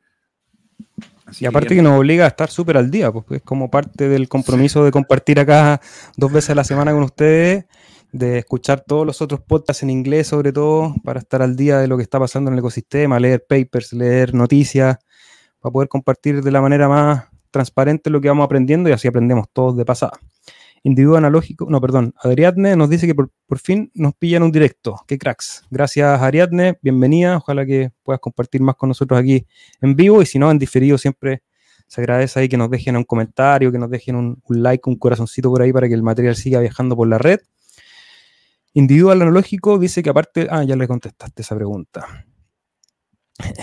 [1.39, 4.27] y aparte que, nos obliga a estar súper al día, pues es como parte del
[4.27, 5.81] compromiso de compartir acá
[6.17, 7.65] dos veces a la semana con ustedes,
[8.11, 11.87] de escuchar todos los otros podcasts en inglés sobre todo, para estar al día de
[11.87, 14.97] lo que está pasando en el ecosistema, leer papers, leer noticias,
[15.59, 19.47] para poder compartir de la manera más transparente lo que vamos aprendiendo y así aprendemos
[19.51, 20.13] todos de pasada.
[20.85, 24.99] Individuo analógico, no, perdón, Ariadne nos dice que por, fin nos pillan un directo.
[25.07, 25.63] Qué cracks.
[25.71, 26.77] Gracias, Ariadne.
[26.81, 27.37] Bienvenida.
[27.37, 29.47] Ojalá que puedas compartir más con nosotros aquí
[29.79, 31.41] en vivo y si no, en diferido siempre
[31.87, 35.49] se agradece ahí que nos dejen un comentario, que nos dejen un, like, un corazoncito
[35.49, 37.39] por ahí para que el material siga viajando por la red.
[38.73, 42.25] Individual analógico dice que aparte, ah, ya le contestaste esa pregunta.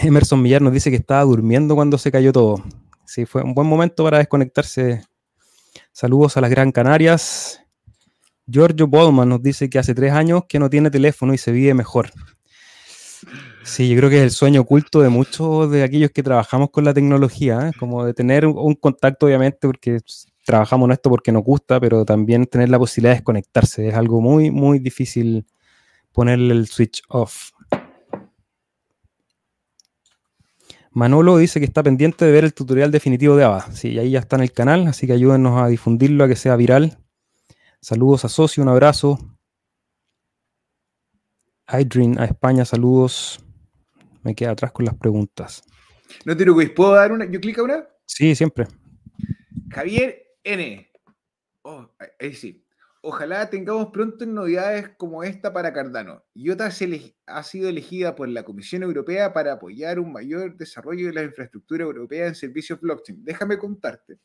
[0.03, 2.65] Emerson Millar nos dice que estaba durmiendo cuando se cayó todo.
[3.05, 5.03] Sí, fue un buen momento para desconectarse
[5.93, 7.63] Saludos a las Gran Canarias.
[8.47, 11.75] Giorgio Bowman nos dice que hace tres años que no tiene teléfono y se vive
[11.75, 12.11] mejor.
[13.65, 16.85] Sí, yo creo que es el sueño oculto de muchos de aquellos que trabajamos con
[16.85, 17.73] la tecnología, ¿eh?
[17.79, 19.99] como de tener un contacto, obviamente, porque
[20.45, 23.89] trabajamos en esto porque nos gusta, pero también tener la posibilidad de desconectarse.
[23.89, 25.47] Es algo muy, muy difícil
[26.13, 27.51] ponerle el switch off.
[30.93, 33.71] Manolo dice que está pendiente de ver el tutorial definitivo de ABA.
[33.73, 36.57] Sí, ahí ya está en el canal, así que ayúdenos a difundirlo, a que sea
[36.57, 36.99] viral.
[37.81, 39.19] Saludos a Socio, un abrazo.
[41.73, 43.45] Idrin a España, saludos.
[44.23, 45.63] Me queda atrás con las preguntas.
[46.25, 47.25] No te preocupes, ¿puedo dar una?
[47.25, 47.87] ¿Yo clico una?
[48.05, 48.67] Sí, siempre.
[49.71, 50.91] Javier N.
[51.63, 51.89] Oh,
[52.19, 52.65] ahí sí.
[53.03, 56.23] Ojalá tengamos pronto novedades como esta para Cardano.
[56.35, 56.67] IOTA
[57.27, 61.85] ha sido elegida por la Comisión Europea para apoyar un mayor desarrollo de la infraestructura
[61.85, 63.25] europea en servicios blockchain.
[63.25, 64.19] Déjame contarte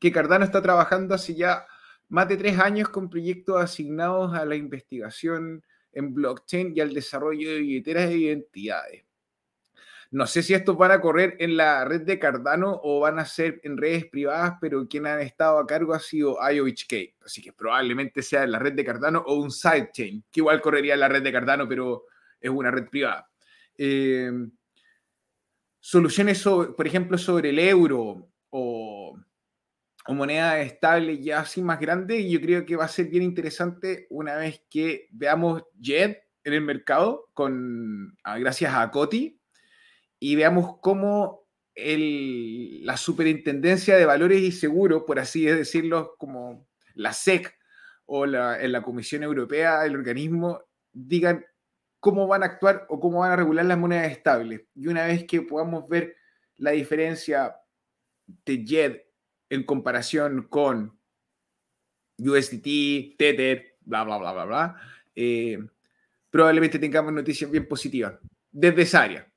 [0.00, 1.66] que Cardano está trabajando hace ya
[2.08, 7.50] más de tres años con proyectos asignados a la investigación en blockchain y al desarrollo
[7.50, 9.04] de billeteras e identidades.
[10.12, 13.24] No sé si estos van a correr en la red de Cardano o van a
[13.24, 17.14] ser en redes privadas, pero quien ha estado a cargo ha sido IOHK.
[17.24, 20.92] Así que probablemente sea en la red de Cardano o un sidechain, que igual correría
[20.92, 22.04] en la red de Cardano, pero
[22.38, 23.26] es una red privada.
[23.74, 24.50] Em,
[25.80, 29.18] soluciones, por ejemplo, sobre el euro o,
[30.06, 33.22] o moneda estable ya así más grande, y yo creo que va a ser bien
[33.22, 39.38] interesante una vez que veamos JET en el mercado, con, ah, gracias a Coti,
[40.24, 47.52] y veamos cómo la Superintendencia de Valores y Seguros, por así decirlo, como la SEC
[48.06, 50.62] o la, en la Comisión Europea, el organismo,
[50.92, 51.44] digan
[51.98, 54.62] cómo van a actuar o cómo van a regular las monedas estables.
[54.76, 56.14] Y una vez que podamos ver
[56.54, 57.56] la diferencia
[58.26, 59.00] de JED
[59.50, 61.00] en comparación con
[62.18, 64.76] USDT, Tether, bla, bla, bla, bla, bla,
[65.16, 65.58] eh,
[66.30, 68.20] probablemente tengamos noticias bien positivas
[68.52, 69.31] desde esa área.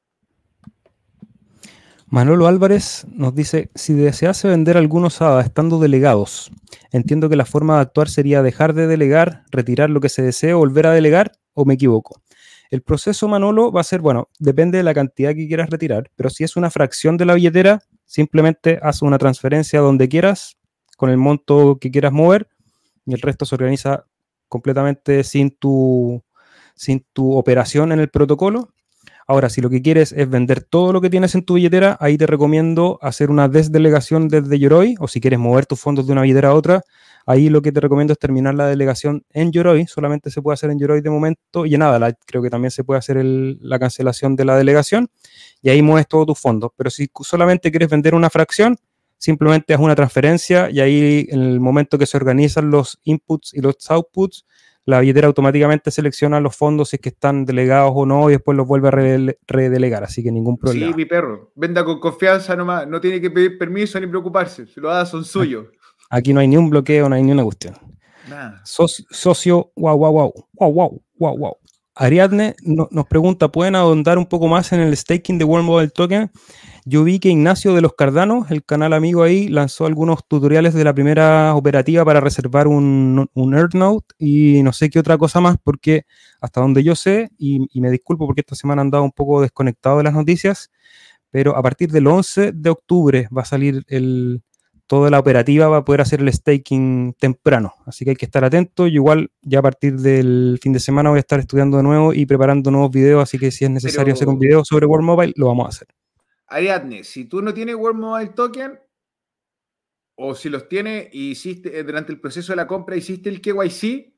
[2.16, 6.50] Manolo Álvarez nos dice, si desease vender algunos ADA estando delegados,
[6.94, 10.54] entiendo que la forma de actuar sería dejar de delegar, retirar lo que se desee,
[10.54, 12.22] volver a delegar, o me equivoco.
[12.72, 16.30] El proceso, Manolo, va a ser, bueno, depende de la cantidad que quieras retirar, pero
[16.30, 20.56] si es una fracción de la billetera, simplemente haz una transferencia donde quieras,
[20.96, 22.48] con el monto que quieras mover,
[23.06, 24.06] y el resto se organiza
[24.48, 26.24] completamente sin tu,
[26.76, 28.70] sin tu operación en el protocolo
[29.28, 32.18] Ahora, si lo que quieres es vender todo lo que tienes en tu billetera, ahí
[32.18, 36.22] te recomiendo hacer una desdelegación desde Yoroi, o si quieres mover tus fondos de una
[36.22, 36.82] billetera a otra,
[37.26, 40.70] ahí lo que te recomiendo es terminar la delegación en Yoroi, solamente se puede hacer
[40.70, 44.46] en Yoroi de momento, y nada, creo que también se puede hacer la cancelación de
[44.46, 45.10] la delegación,
[45.62, 46.72] y ahí mueves todos tus fondos.
[46.78, 48.78] Pero si solamente quieres vender una fracción,
[49.18, 53.62] simplemente haz una transferencia y ahí en el momento que se organizan los inputs y
[53.62, 54.46] los outputs,
[54.86, 58.56] la billetera automáticamente selecciona los fondos si es que están delegados o no y después
[58.56, 60.92] los vuelve a redelegar, así que ningún problema.
[60.92, 64.80] Sí, mi perro, venda con confianza nomás, no tiene que pedir permiso ni preocuparse, si
[64.80, 65.68] lo da son suyos.
[66.10, 67.76] Aquí no hay ni un bloqueo, no hay ni una cuestión.
[68.30, 68.62] Nada.
[68.64, 71.58] socio, wow, wow, wow, wow, wow, wow, wow.
[71.96, 76.30] Ariadne nos pregunta, ¿pueden ahondar un poco más en el staking de World Mobile Token?
[76.84, 80.84] Yo vi que Ignacio de los Cardanos, el canal amigo ahí, lanzó algunos tutoriales de
[80.84, 85.56] la primera operativa para reservar un, un Earthnote y no sé qué otra cosa más,
[85.64, 86.06] porque
[86.42, 89.98] hasta donde yo sé, y, me disculpo porque esta semana han dado un poco desconectado
[89.98, 90.72] de las noticias,
[91.32, 94.44] pero a partir del 11 de octubre va a salir el,
[94.88, 97.74] toda la operativa va a poder hacer el staking temprano.
[97.86, 98.88] Así que hay que estar atento.
[98.88, 102.14] Yo igual ya a partir del fin de semana voy a estar estudiando de nuevo
[102.14, 105.34] y preparando nuevos videos, así que si es necesario hacer un video sobre World Mobile,
[105.36, 105.88] lo vamos a hacer.
[106.48, 108.80] Ariadne, si tú no tienes World Mobile Token,
[110.18, 113.42] o si los tienes y hiciste eh, durante el proceso de la compra hiciste el
[113.42, 114.14] KYC,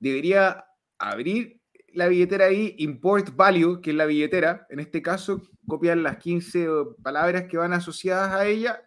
[0.00, 0.64] debería
[0.98, 1.60] abrir
[1.92, 6.66] la billetera ahí, import value, que es la billetera, en este caso, copiar las 15
[7.02, 8.82] palabras que van asociadas a ella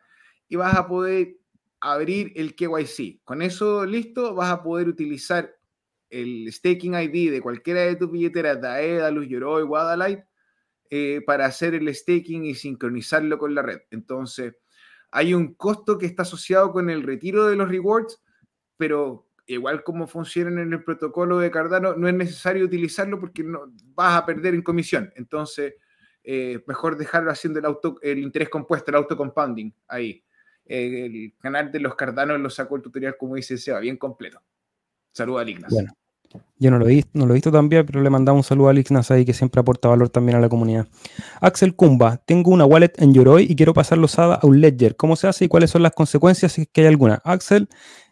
[0.51, 1.37] y vas a poder
[1.79, 3.21] abrir el KYC.
[3.23, 5.55] Con eso listo, vas a poder utilizar
[6.09, 10.27] el staking ID de cualquiera de tus billeteras, Daedalus, Yoroi, Guadalite,
[10.89, 13.79] eh, para hacer el staking y sincronizarlo con la red.
[13.91, 14.55] Entonces,
[15.09, 18.21] hay un costo que está asociado con el retiro de los rewards,
[18.75, 23.71] pero igual como funcionan en el protocolo de Cardano, no es necesario utilizarlo porque no,
[23.95, 25.13] vas a perder en comisión.
[25.15, 25.75] Entonces,
[26.25, 29.71] eh, mejor dejarlo haciendo el, auto, el interés compuesto, el auto compounding
[30.75, 34.41] ahí el canal de los Cardanos lo sacó el tutorial, como dice Seba, bien completo.
[35.11, 35.71] Saludos a Lignas.
[35.71, 35.93] Bueno,
[36.57, 38.73] yo no lo, he, no lo he visto también, pero le mandamos un saludo a
[38.73, 40.87] Lignas ahí que siempre aporta valor también a la comunidad.
[41.41, 44.95] Axel Kumba, tengo una wallet en Yoroi y quiero pasarlo a un ledger.
[44.95, 47.21] ¿Cómo se hace y cuáles son las consecuencias si es que hay alguna?
[47.23, 47.67] Axel,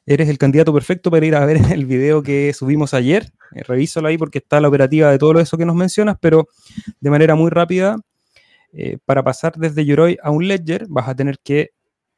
[0.06, 3.32] eres el candidato perfecto para ir a ver el video que subimos ayer.
[3.56, 6.48] Eh, revísalo ahí porque está la operativa de todo eso que nos mencionas, pero
[7.00, 7.98] de manera muy rápida,
[8.74, 11.72] eh, para pasar desde Yoroi a un ledger vas a tener que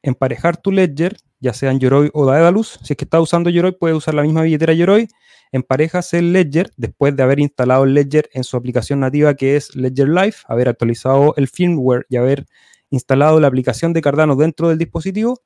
[0.04, 2.80] emparejar tu ledger, ya sea en Yoroi o Daedalus.
[2.84, 5.08] Si es que estás usando Yoroi, puedes usar la misma billetera Yoroi.
[5.52, 9.76] Emparejas el ledger después de haber instalado el ledger en su aplicación nativa que es
[9.76, 12.46] Ledger Live, haber actualizado el firmware y haber
[12.90, 15.42] instalado la aplicación de Cardano dentro del dispositivo.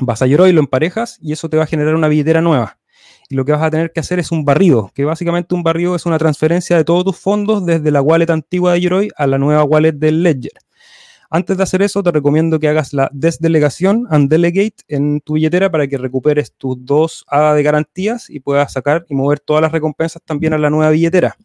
[0.00, 2.78] Vas a Yoroi, lo emparejas y eso te va a generar una billetera nueva.
[3.28, 5.94] Y lo que vas a tener que hacer es un barrido, que básicamente un barrido
[5.94, 9.38] es una transferencia de todos tus fondos desde la wallet antigua de Yoroi a la
[9.38, 10.52] nueva wallet del Ledger.
[11.34, 15.68] Antes de hacer eso, te recomiendo que hagas la desdelegación and delegate en tu billetera
[15.68, 19.72] para que recuperes tus dos hadas de garantías y puedas sacar y mover todas las
[19.72, 21.36] recompensas también a la nueva billetera.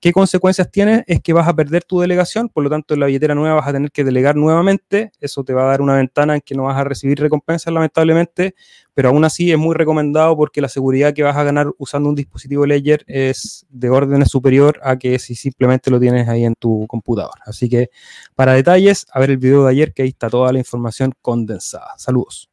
[0.00, 1.04] ¿Qué consecuencias tiene?
[1.06, 3.68] Es que vas a perder tu delegación, por lo tanto en la billetera nueva vas
[3.68, 6.64] a tener que delegar nuevamente, eso te va a dar una ventana en que no
[6.64, 8.54] vas a recibir recompensas lamentablemente,
[8.94, 12.14] pero aún así es muy recomendado porque la seguridad que vas a ganar usando un
[12.14, 16.86] dispositivo Ledger es de orden superior a que si simplemente lo tienes ahí en tu
[16.86, 17.34] computador.
[17.44, 17.90] Así que
[18.34, 21.92] para detalles, a ver el video de ayer que ahí está toda la información condensada.
[21.98, 22.48] Saludos.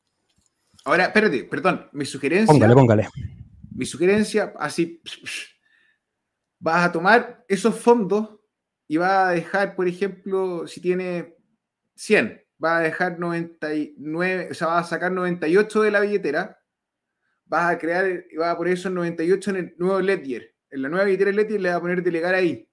[0.84, 2.52] Ahora, espérate, perdón, mi sugerencia.
[2.52, 3.08] Póngale, póngale.
[3.74, 5.02] Mi sugerencia, así
[6.60, 8.40] vas a tomar esos fondos
[8.88, 11.36] y vas a dejar, por ejemplo, si tiene
[11.96, 16.60] 100, vas a dejar 99, o sea, vas a sacar 98 de la billetera,
[17.46, 20.56] vas a crear, vas a poner esos 98 en el nuevo Ledger.
[20.70, 22.70] En la nueva billetera Ledger le vas a poner delegar ahí.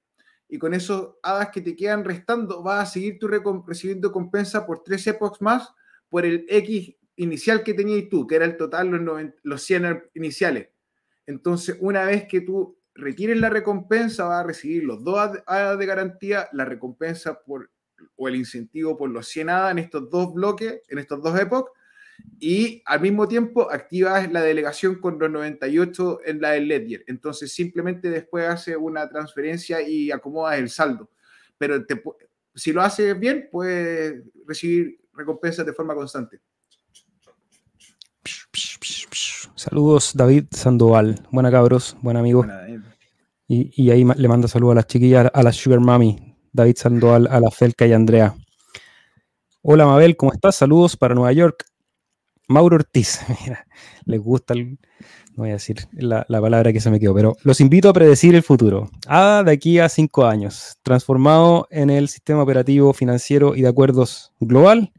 [0.49, 4.83] Y con esos hadas que te quedan restando, vas a seguir tu recibiendo compensa por
[4.83, 5.69] tres epochs más
[6.09, 10.69] por el X inicial que tenías tú, que era el total, los, los 100 iniciales.
[11.27, 15.87] Entonces, una vez que tú retires la recompensa, va a recibir los dos hadas de
[15.87, 17.71] garantía, la recompensa por,
[18.17, 21.71] o el incentivo por los 100 hadas en estos dos bloques, en estos dos epochs,
[22.39, 27.05] y al mismo tiempo activas la delegación con los 98 en la del Ledger.
[27.09, 31.11] Entonces simplemente después hace una transferencia y acomodas el saldo.
[31.59, 31.85] Pero
[32.55, 36.41] si lo haces bien, puedes recibir recompensas de forma constante.
[39.65, 41.27] Saludos, David Sandoval.
[41.31, 42.45] Buena cabros, buen amigo.
[43.49, 47.41] y, ahí le manda saludos a las chiquillas, a la Sugar Mami, David Sandoval, a
[47.41, 48.35] la Felca y Andrea.
[49.63, 50.57] Hola Mabel, ¿cómo estás?
[50.57, 51.65] Saludos para Nueva York.
[52.47, 53.67] Mauro Ortiz, mira,
[54.05, 54.77] les gusta, no
[55.37, 58.43] voy a decir la, palabra que se me quedó, pero los invito a predecir el
[58.43, 58.91] futuro.
[59.07, 64.31] Ah, de aquí a cinco años, transformado en el sistema operativo financiero y de acuerdos
[64.41, 64.93] global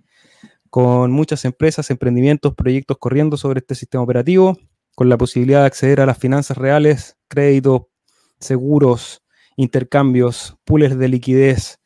[0.76, 4.58] con muchas empresas, emprendimientos, proyectos corriendo sobre este sistema operativo,
[4.94, 7.84] con la posibilidad de acceder a las finanzas reales, créditos,
[8.42, 9.24] seguros,
[9.56, 11.80] intercambios, pools de liquidez,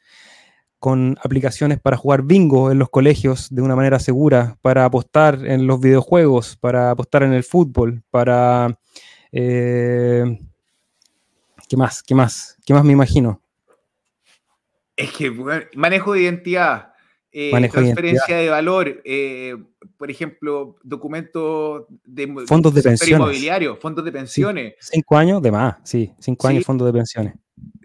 [0.79, 5.67] con aplicaciones para jugar bingo en los colegios de una manera segura, para apostar en
[5.67, 8.75] los videojuegos, para apostar en el fútbol, para...
[9.31, 10.35] Eh,
[11.69, 12.01] ¿Qué más?
[12.01, 12.57] ¿Qué más?
[12.65, 13.39] ¿Qué más me imagino?
[14.95, 15.29] Es que
[15.75, 16.89] manejo de identidad
[17.31, 19.55] eh, transferencia de, valor, eh,
[19.97, 23.19] por ejemplo, documentos de fondos de pensiones.
[23.19, 24.75] inmobiliario, fondos de pensiones.
[24.79, 27.33] cinco años de más, sí, cinco años fondos de pensiones.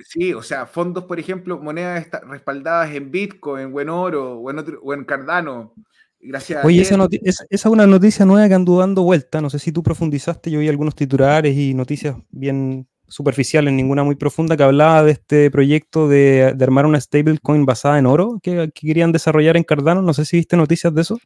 [0.06, 4.94] Sí, o sea, fondos, por ejemplo, monedas respaldadas en Bitcoin, en oro, o en, o
[4.94, 5.74] en Cardano.
[6.20, 9.42] Gracias Oye, esa, esa, es una noticia nueva que ando dando vuelta.
[9.42, 14.16] No sé si tú profundizaste, yo vi algunos titulares y noticias bien superficiales, ninguna muy
[14.16, 19.12] profunda, que hablaba de este proyecto de, armar una stablecoin basada en oro que, querían
[19.12, 20.02] desarrollar en Cardano.
[20.02, 21.18] No sé si viste noticias de eso.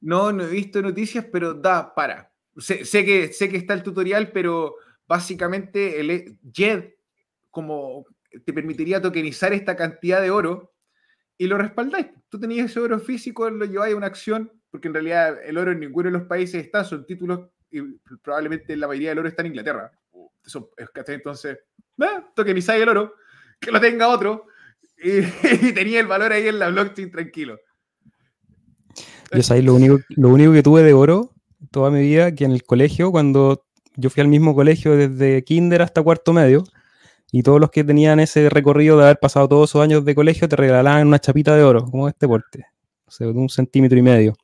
[0.00, 2.32] No, no he visto noticias, pero da para.
[2.58, 4.74] Sé, que, sé que está el tutorial, pero
[5.06, 6.94] básicamente el JED
[7.52, 8.06] como
[8.44, 10.74] te permitiría tokenizar esta cantidad de oro
[11.38, 12.08] y lo respaldáis.
[12.28, 15.70] Tú tenías ese oro físico, lo lleváis a una acción, porque en realidad el oro
[15.70, 17.82] en ninguno de los países está, son títulos y
[18.22, 19.92] probablemente la mayoría del oro está en Inglaterra.
[20.44, 20.70] Eso,
[21.08, 21.58] entonces,
[21.98, 22.04] eh,
[22.34, 23.14] tokenizáis el oro,
[23.60, 24.46] que lo tenga otro,
[24.98, 27.58] y, tenía el valor ahí en la blockchain tranquilo.
[29.32, 31.32] Yo sabéis, lo único, lo único que tuve de oro
[31.70, 33.64] toda mi vida, que en el colegio, cuando
[33.96, 36.64] yo fui al mismo colegio desde kinder hasta cuarto medio,
[37.32, 40.48] y todos los que tenían ese recorrido de haber pasado todos esos años de colegio
[40.48, 42.66] te regalaban una chapita de oro, como este porte,
[43.06, 44.36] o sea, de un centímetro y medio.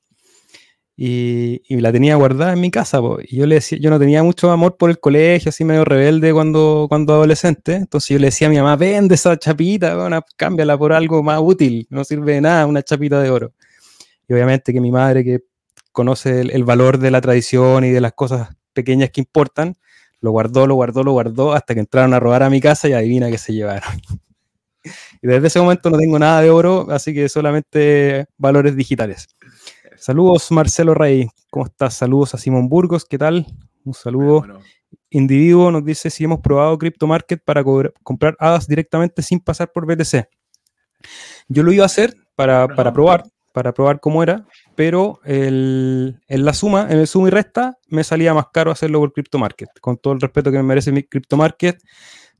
[0.96, 4.50] Y, la tenía guardada en mi casa, y yo le decía, yo no tenía mucho
[4.50, 8.50] amor por el colegio, así medio rebelde cuando, cuando adolescente, entonces yo le decía a
[8.50, 12.66] mi mamá, vende esa chapita, bueno, cámbiala por algo más útil, no sirve de nada
[12.66, 13.52] una chapita de oro.
[14.28, 15.40] Y obviamente que mi madre, que
[15.92, 19.76] conoce el valor de la tradición y de las cosas pequeñas que importan,
[20.22, 22.92] lo guardó, lo guardó, lo guardó, hasta que entraron a robar a mi casa y
[22.92, 24.00] adivina que se llevaron.
[25.22, 29.26] y desde ese momento no tengo nada de oro, así que solamente valores digitales.
[30.02, 31.28] Saludos, Marcelo Rey.
[31.48, 31.94] ¿Cómo estás?
[31.94, 33.04] Saludos a Simón Burgos.
[33.04, 33.46] ¿Qué tal?
[33.84, 34.44] Un saludo.
[35.10, 37.62] Individuo nos dice si hemos probado Crypto Market para
[38.02, 40.28] comprar hadas directamente sin pasar por BTC.
[41.46, 43.22] Yo lo iba a hacer para, para probar,
[43.52, 44.44] para probar cómo era,
[44.74, 49.12] pero en la suma, en el suma y resta, me salía más caro hacerlo por
[49.12, 49.68] Crypto Market.
[49.80, 51.80] Con todo el respeto que me merece mi Crypto Market,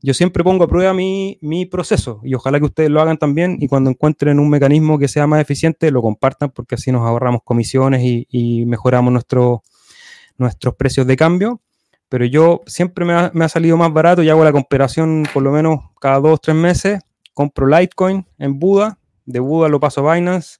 [0.03, 3.67] yo siempre pongo a prueba mi, proceso y ojalá que ustedes lo hagan también y
[3.67, 8.01] cuando encuentren un mecanismo que sea más eficiente, lo compartan porque así nos ahorramos comisiones
[8.03, 11.61] y, mejoramos nuestros precios de cambio.
[12.09, 15.41] Pero yo siempre me ha, me ha salido más barato y hago la comparación por
[15.41, 16.99] lo menos cada dos o tres meses.
[17.33, 20.59] Compro Litecoin en Buda, de Buda lo paso a Binance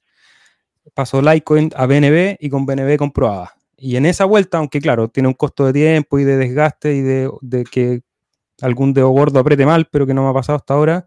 [0.92, 3.54] pasó Litecoin a BNB y con BNB comprobaba.
[3.76, 7.00] Y en esa vuelta, aunque claro, tiene un costo de tiempo y de desgaste y
[7.00, 8.02] de, que
[8.60, 11.06] algún dedo gordo apriete mal, pero que no me ha pasado hasta ahora.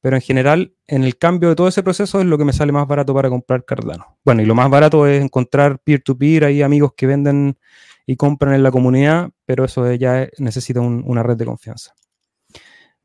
[0.00, 2.72] Pero en general, en el cambio de todo ese proceso es lo que me sale
[2.72, 4.18] más barato para comprar Cardano.
[4.24, 7.58] Bueno, y lo más barato es encontrar peer-to-peer, hay amigos que venden
[8.06, 11.94] y compran en la comunidad, pero eso ya necesita una red de confianza.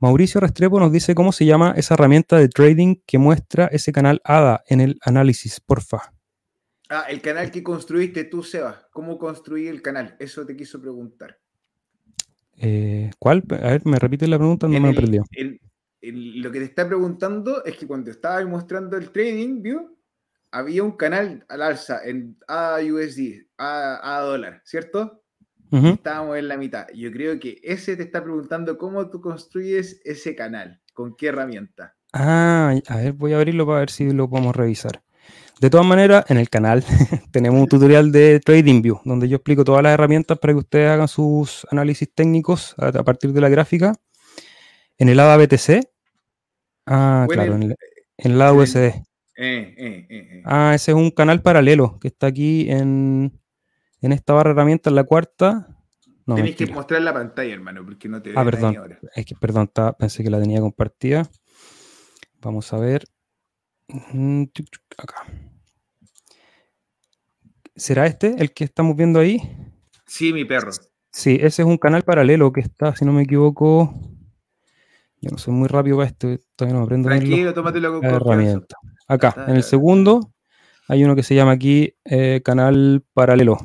[0.01, 4.21] Mauricio Restrepo nos dice cómo se llama esa herramienta de trading que muestra ese canal
[4.23, 6.13] ADA en el análisis, porfa.
[6.89, 8.87] Ah, el canal que construiste tú, Seba.
[8.91, 10.15] ¿Cómo construí el canal?
[10.19, 11.37] Eso te quiso preguntar.
[12.59, 13.43] Eh, ¿Cuál?
[13.51, 15.23] A ver, me repite la pregunta, no me perdió.
[16.01, 19.95] lo que te está preguntando es que cuando estaba mostrando el trading, ¿vio?
[20.51, 25.23] Había un canal al alza en AUSD, a, a dólar, ¿cierto?
[25.71, 26.87] Estábamos en la mitad.
[26.95, 31.95] Yo creo que ese te está preguntando cómo tú construyes ese canal, con qué herramienta.
[32.11, 35.03] Ah, a ver, voy a abrirlo para ver si lo podemos revisar.
[35.59, 36.85] De todas maneras, en el canal
[37.31, 41.09] tenemos un tutorial de TradingView, donde yo explico todas las herramientas para que ustedes hagan
[41.09, 43.93] sus análisis técnicos a, partir de la gráfica.
[44.97, 45.85] En el ADA BTC.
[46.85, 47.75] Ah, claro, en
[48.17, 48.77] el, lado USD.
[48.77, 48.93] Eh,
[49.37, 53.39] eh, eh, ah, ese es un canal paralelo que está aquí en,
[54.01, 55.67] en esta barra de herramientas, la cuarta.
[56.25, 58.77] No, Tenéis que mostrar la pantalla, hermano, porque no te Ah, perdón.
[59.13, 61.29] Es que, perdón, pensé que la tenía compartida.
[62.41, 63.03] Vamos a ver.
[63.87, 64.43] Mm,
[64.97, 65.25] acá.
[67.79, 69.41] ¿Será este el que estamos viendo ahí?
[70.05, 70.71] Sí, mi perro.
[71.13, 73.93] Sí, ese es un canal paralelo que está, si no me equivoco.
[75.21, 76.27] Yo no soy muy rápido para esto,
[76.57, 77.07] todavía no aprendo.
[77.07, 78.75] Tranquilo, tómatelo con herramienta.
[79.07, 80.33] Acá, en el segundo,
[80.89, 83.57] hay uno que se llama aquí eh, canal paralelo.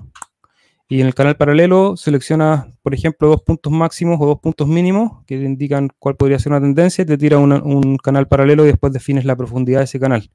[0.88, 5.24] Y en el canal paralelo selecciona, por ejemplo, dos puntos máximos o dos puntos mínimos
[5.26, 8.68] que te indican cuál podría ser una tendencia y te tira un canal paralelo y
[8.68, 10.30] después defines la profundidad de ese canal.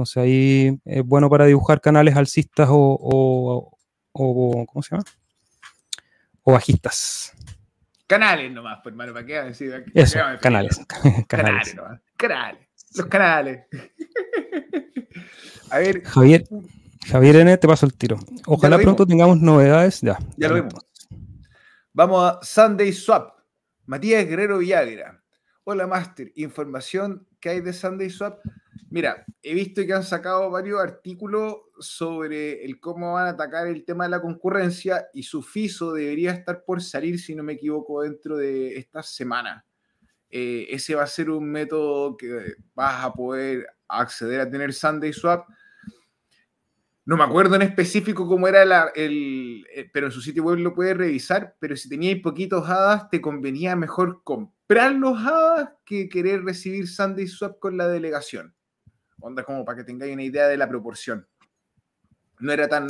[0.00, 3.76] Entonces ahí es bueno para dibujar canales alcistas o,
[4.12, 5.04] ¿cómo se llama?
[6.42, 7.34] O bajistas.
[8.06, 9.84] Canales nomás, pues, hermano, ¿para qué decir?
[9.92, 10.80] Eso, canales.
[10.88, 11.26] canales.
[11.28, 12.00] Canales nomás.
[12.16, 12.66] Canales.
[12.94, 13.66] Los canales.
[15.70, 16.02] A ver.
[16.02, 16.44] Javier,
[17.06, 18.16] Javier N, te paso el tiro.
[18.46, 20.00] Ojalá pronto tengamos novedades.
[20.00, 20.74] Ya, ya, lo vemos.
[21.92, 23.38] Vamos a Sunday Swap.
[23.84, 25.22] Matías Guerrero Villagra.
[25.64, 26.32] Hola, Master.
[26.36, 28.38] Información que hay de Sunday Swap.
[28.88, 33.84] Mira, he visto que han sacado varios artículos sobre el cómo van a atacar el
[33.84, 38.02] tema de la concurrencia y su FISO debería estar por salir, si no me equivoco,
[38.02, 39.64] dentro de esta semana.
[40.30, 45.12] Eh, ese va a ser un método que vas a poder acceder a tener Sunday
[45.12, 45.48] Swap.
[47.04, 48.62] No me acuerdo en específico cómo era
[48.94, 53.10] el, eh, pero en su sitio web lo puedes revisar, pero si teníais poquitos hadas,
[53.10, 58.54] te convenía mejor comprar los hadas que querer recibir Sunday Swap con la delegación.
[59.20, 61.26] Onda como para que tengáis una idea de la proporción.
[62.38, 62.88] No era tan,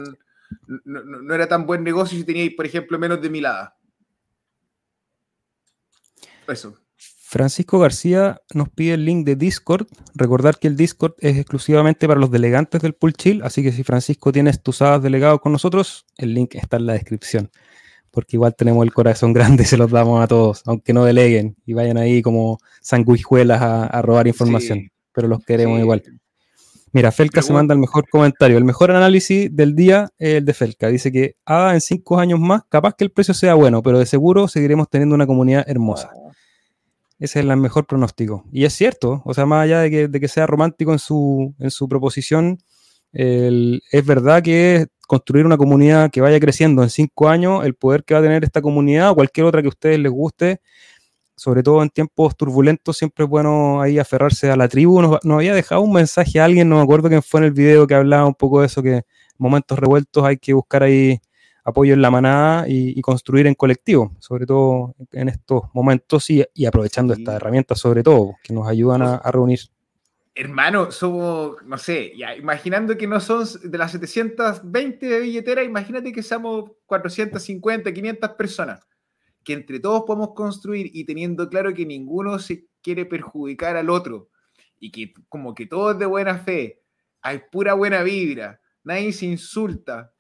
[0.85, 3.73] no, era tan buen negocio si teníais, por ejemplo, menos de mil hadas.
[6.47, 6.77] Eso.
[6.97, 9.87] Francisco García nos pide el link de Discord.
[10.17, 13.85] Recordar que el Discord es exclusivamente para los delegantes del Pool Chill, así que si
[13.85, 17.51] Francisco tienes tus hadas delegados con nosotros, el link está en la descripción.
[18.11, 21.73] Porque igual tenemos el corazón grande, se los damos a todos, aunque no deleguen y
[21.73, 24.91] vayan ahí como sanguijuelas a, robar información.
[25.21, 26.03] Pero los queremos igual.
[26.93, 28.57] Mira, Felca se manda el mejor comentario.
[28.57, 30.89] El mejor análisis del día es el de Felca.
[30.89, 34.07] Dice que haga en cinco años más, capaz que el precio sea bueno, pero de
[34.07, 36.11] seguro seguiremos teniendo una comunidad hermosa.
[37.19, 38.45] Ese es el mejor pronóstico.
[38.51, 41.87] Y es cierto, o sea, más allá de que, sea romántico en su, en su
[41.87, 42.59] proposición,
[43.13, 48.15] es verdad que construir una comunidad que vaya creciendo en cinco años, el poder que
[48.15, 50.61] va a tener esta comunidad o cualquier otra que a ustedes les guste,
[51.41, 55.01] sobre todo en tiempos turbulentos, siempre es bueno ahí aferrarse a la tribu.
[55.01, 57.87] Nos, había dejado un mensaje a alguien, no me acuerdo quién fue en el video
[57.87, 59.05] que hablaba un poco de eso, que en
[59.39, 61.19] momentos revueltos hay que buscar ahí
[61.65, 67.15] apoyo en la manada y, construir en colectivo, sobre todo en estos momentos y, aprovechando
[67.15, 69.61] estas herramientas, sobre todo, que nos ayudan a, reunir.
[70.35, 76.13] Hermano, somos, no sé, ya, imaginando que no son de las 720 de billetera, imagínate
[76.13, 78.87] que somos 450, 500 personas,
[79.45, 84.31] que entre todos podemos construir y teniendo claro que ninguno se quiere perjudicar al otro
[84.79, 86.83] y que como que todos de buena fe,
[87.23, 90.13] hay pura buena vibra, nadie se insulta,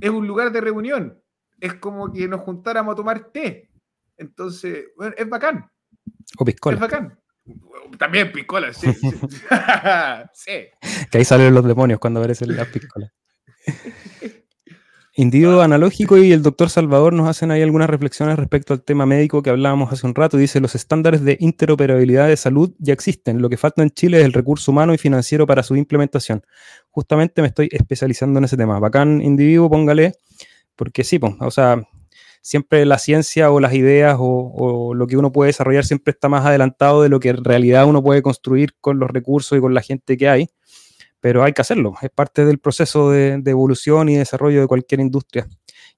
[0.00, 1.20] es un lugar de reunión.
[1.58, 3.68] Es como que nos juntáramos a tomar té.
[4.16, 5.70] Entonces, bueno, es bacán.
[6.38, 6.76] O piscola.
[6.76, 7.18] Es bacán.
[7.98, 8.92] También piscola, sí.
[8.92, 10.52] sí.
[11.10, 13.12] Que ahí salen los demonios cuando aparecen las piscolas.
[15.20, 19.42] Individuo analógico y el doctor Salvador nos hacen ahí algunas reflexiones respecto al tema médico
[19.42, 20.38] que hablábamos hace un rato.
[20.38, 23.42] Dice, los estándares de interoperabilidad de salud ya existen.
[23.42, 26.42] Lo que falta en Chile es el recurso humano y financiero para su implementación.
[26.88, 28.78] Justamente me estoy especializando en ese tema.
[28.78, 30.14] Bacán individuo, póngale,
[30.74, 31.86] porque sí, pues, o sea,
[32.40, 36.30] siempre la ciencia o las ideas o, o, lo que uno puede desarrollar siempre está
[36.30, 39.74] más adelantado de lo que en realidad uno puede construir con los recursos y con
[39.74, 40.48] la gente que hay
[41.20, 45.46] pero hay que hacerlo, es parte del proceso de, evolución y desarrollo de cualquier industria.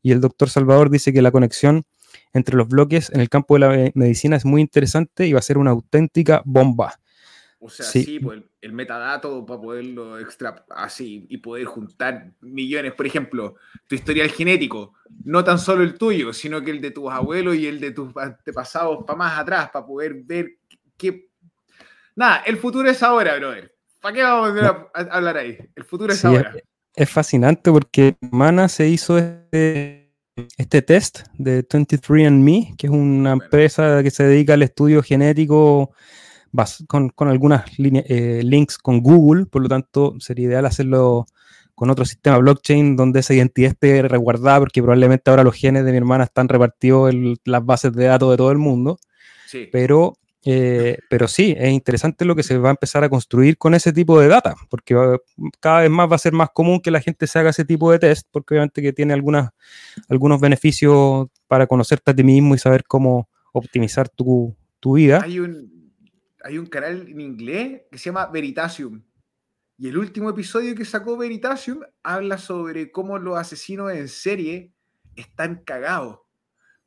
[0.03, 1.85] Y el doctor Salvador dice que la conexión
[2.33, 5.43] entre los bloques en el campo de la medicina es muy interesante y va a
[5.43, 6.99] ser una auténtica bomba.
[7.65, 13.07] O sea, sí, pues el, metadato para poderlo extra así y poder juntar millones, por
[13.07, 13.55] ejemplo,
[13.87, 17.69] tu historial genético, no tan solo el tuyo, sino que el de tus abuelos y
[17.69, 20.57] el de tus antepasados para más atrás, para poder ver
[20.97, 21.29] qué...
[22.17, 23.72] Nada, el futuro es ahora, brother.
[24.03, 24.61] ¿Para qué vamos
[24.93, 25.57] a, hablar ahí?
[25.77, 26.53] El futuro es ahora.
[26.95, 30.13] Es, fascinante porque Mana se hizo este,
[30.59, 35.93] este test de 23andMe, que es una empresa que se dedica al estudio genético
[36.89, 41.27] con, con algunas eh, links con Google, por lo tanto sería ideal hacerlo
[41.77, 45.93] con otro sistema blockchain donde esa identidad esté resguardada, porque probablemente ahora los genes de
[45.93, 48.99] mi hermana están repartidos en las bases de datos de todo el mundo.
[49.47, 49.69] Sí.
[49.71, 50.15] Pero
[50.45, 53.93] eh, pero sí, es interesante lo que se va a empezar a construir con ese
[53.93, 54.97] tipo de data, porque
[55.61, 57.93] cada vez más va a ser más común que la gente se haga ese tipo
[57.93, 62.85] de test, porque obviamente que tiene algunos beneficios para conocerte a ti mismo y saber
[62.85, 65.21] cómo optimizar tu, tu vida.
[65.23, 65.93] Hay un,
[66.43, 69.03] hay un canal en inglés que se llama Veritasium.
[69.79, 74.73] Y el último episodio que sacó Veritasium habla sobre cómo los asesinos en serie
[75.17, 76.21] están cagados.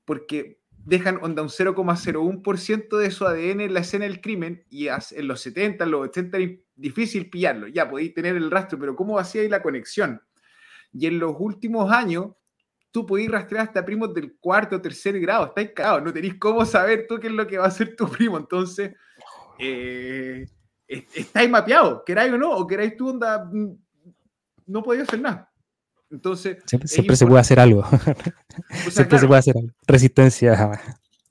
[0.06, 5.27] Porque dejan onda un 0,01% de su ADN en la escena del crimen y en
[5.27, 7.67] los 70, en los 80 es difícil pillarlo.
[7.67, 10.21] Ya podéis tener el rastro, pero ¿cómo hacía ahí la conexión?
[10.93, 12.27] Y en los últimos años,
[12.91, 15.47] tú podéis rastrear hasta primos del cuarto o tercer grado.
[15.47, 18.07] Estáis cagados, no tenéis cómo saber tú qué es lo que va a hacer tu
[18.07, 18.38] primo.
[18.38, 18.93] Entonces,
[19.59, 20.47] eh,
[20.88, 23.75] estáis mapeados, queráis o no, o queráis tú, onda, mm,
[24.67, 25.51] no podéis hacer nada.
[26.10, 26.58] Entonces.
[26.66, 27.84] Siempre, se puede hacer algo.
[28.89, 29.72] siempre se puede hacer algo.
[29.88, 30.80] Resistencia.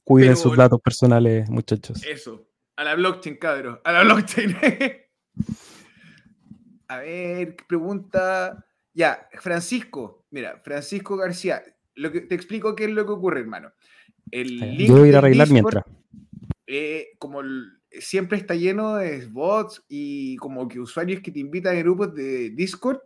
[0.02, 2.04] Cuiden sus datos personales, muchachos.
[2.04, 2.46] Eso.
[2.76, 3.80] A la blockchain, cabrón.
[3.84, 4.56] A la blockchain.
[6.88, 8.64] a ver, pregunta.
[8.92, 10.26] Ya, Francisco.
[10.30, 11.62] Mira, Francisco García.
[11.94, 13.72] Lo que, te explico qué es lo que ocurre, hermano.
[14.30, 15.84] El Yo voy a ir a arreglar mientras.
[16.66, 17.42] Eh, como
[17.90, 22.50] siempre está lleno de bots y como que usuarios que te invitan a grupos de
[22.50, 22.98] Discord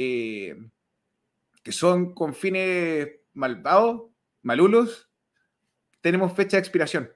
[0.00, 0.56] eh,
[1.64, 5.10] que son con fines malvados, malulos,
[6.00, 7.12] tenemos fecha de expiración.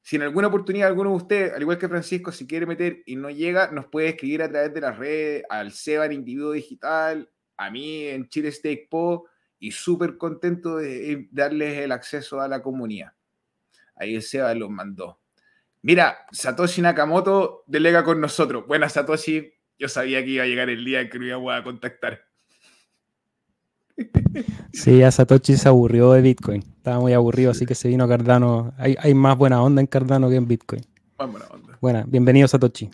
[0.00, 3.16] Si en alguna oportunidad alguno de ustedes, al igual que Francisco, si quiere meter y
[3.16, 7.28] no llega, nos puede escribir a través de las redes, al Seba en Individuo Digital,
[7.56, 9.26] a mí en Chile Steak Po,
[9.58, 13.14] y súper contento de darles el acceso a la comunidad.
[13.96, 15.18] Ahí el Seba los mandó.
[15.82, 18.64] Mira, Satoshi Nakamoto delega con nosotros.
[18.64, 21.64] Buena Satoshi, yo sabía que iba a llegar el día en que no iba a
[21.64, 22.24] contactar.
[24.72, 26.60] Sí, a Satoshi se aburrió de Bitcoin.
[26.60, 28.74] Estaba muy aburrido, así que se vino a Cardano.
[28.76, 30.82] Hay, hay, más buena onda en Cardano que en Bitcoin.
[31.16, 31.78] Más buena onda.
[31.80, 32.90] Buena, bienvenido Satoshi.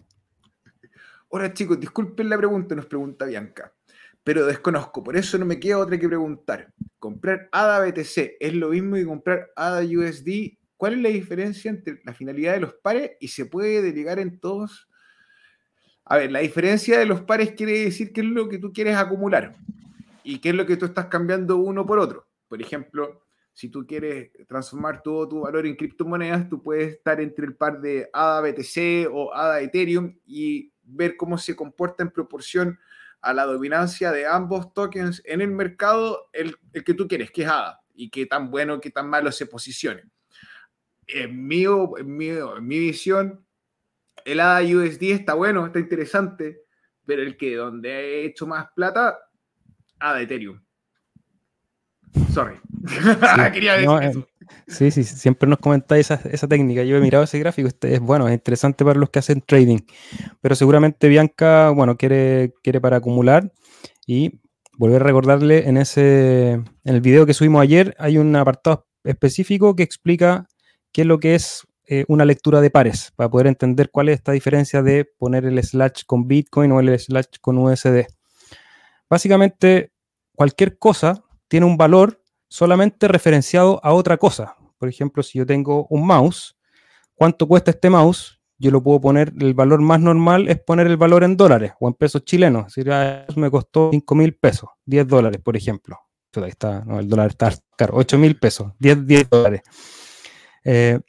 [1.31, 3.72] Hola chicos, disculpen la pregunta, nos pregunta Bianca,
[4.22, 6.72] pero desconozco, por eso no me queda otra que preguntar.
[6.99, 10.59] ¿Comprar ADA BTC es lo mismo que comprar ADA USD?
[10.76, 14.39] ¿Cuál es la diferencia entre la finalidad de los pares y se puede delegar en
[14.41, 14.89] todos?
[16.05, 18.97] A ver, la diferencia de los pares quiere decir qué es lo que tú quieres
[18.97, 19.57] acumular
[20.25, 22.27] y qué es lo que tú estás cambiando uno por otro.
[22.49, 23.23] Por ejemplo,
[23.53, 27.81] si tú quieres transformar todo tu valor en criptomonedas, tú puedes estar entre el par
[27.81, 32.79] de ADA BTC o ADA Ethereum y ver cómo se comporta en proporción
[33.21, 37.49] a la dominancia de ambos tokens en el mercado, el, que tú quieres, que es
[37.49, 40.05] ADA, y qué tan bueno, qué tan malo se posicione.
[41.07, 43.45] En mi, en mi, en mi visión,
[44.25, 46.62] el ADA USD está bueno, está interesante,
[47.07, 49.18] pero el que donde he hecho más plata
[50.01, 50.61] Ah, de Ethereum.
[52.33, 52.57] Sorry.
[52.89, 52.97] Sí,
[53.53, 54.25] Quería decir eh,
[54.66, 56.83] Sí, sí, siempre nos comentáis esa, técnica.
[56.83, 59.79] Yo he mirado ese gráfico, este es bueno, es interesante para los que hacen trading.
[60.41, 63.53] Pero seguramente Bianca, bueno, quiere, quiere para acumular
[64.07, 64.41] y
[64.77, 69.77] volver a recordarle en ese en el video que subimos ayer hay un apartado específico
[69.77, 70.49] que explica
[70.91, 74.18] qué es lo que es eh, una lectura de pares para poder entender cuál es
[74.18, 78.07] esta diferencia de poner el slash con Bitcoin o el slash con USD.
[79.09, 79.91] Básicamente,
[80.36, 84.55] cualquier cosa tiene un valor solamente referenciado a otra cosa.
[84.78, 86.57] Por ejemplo, si yo tengo un mouse,
[87.16, 88.41] ¿cuánto cuesta este mouse?
[88.57, 91.88] Yo lo puedo poner, el valor más normal es poner el valor en dólares o
[91.88, 92.68] en pesos chilenos.
[92.68, 95.99] Es decir, ah, me costó 5 mil pesos, 10 dólares, por ejemplo.
[96.36, 99.62] Ahí está, no, el dólar está caro, 8 mil pesos, 10, 10 dólares.
[100.62, 101.01] Eh,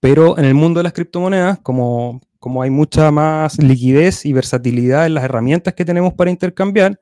[0.00, 5.06] pero en el mundo de las criptomonedas, como, como hay mucha más liquidez y versatilidad
[5.06, 7.00] en las herramientas que tenemos para intercambiar,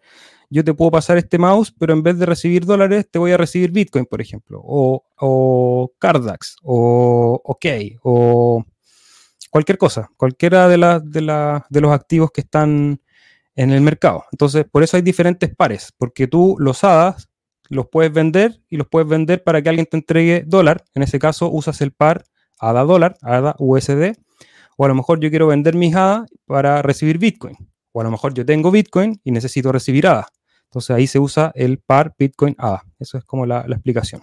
[0.50, 3.36] yo te puedo pasar este mouse, pero en vez de recibir dólares, te voy a
[3.36, 7.66] recibir Bitcoin, por ejemplo, o, o Cardax, o OK,
[8.02, 8.64] o
[9.50, 13.00] cualquier cosa, cualquiera de, de, de los activos que están
[13.54, 14.24] en el mercado.
[14.32, 17.28] Entonces, por eso hay diferentes pares, porque tú los hadas,
[17.68, 20.84] los puedes vender y los puedes vender para que alguien te entregue dólar.
[20.94, 22.24] En ese caso, usas el par
[22.60, 24.16] ADA dólar, ADA USD,
[24.76, 27.56] o a lo mejor yo quiero vender mis ADA para recibir Bitcoin.
[27.92, 30.28] O a lo mejor yo tengo Bitcoin y necesito recibir ADA.
[30.64, 32.84] Entonces ahí se usa el par Bitcoin ADA.
[32.98, 34.22] Eso es como la, explicación.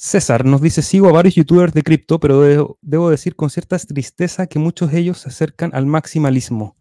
[0.00, 4.46] César nos dice, sigo a varios youtubers de cripto, pero debo, decir con cierta tristeza
[4.46, 6.77] que muchos de ellos se acercan al maximalismo.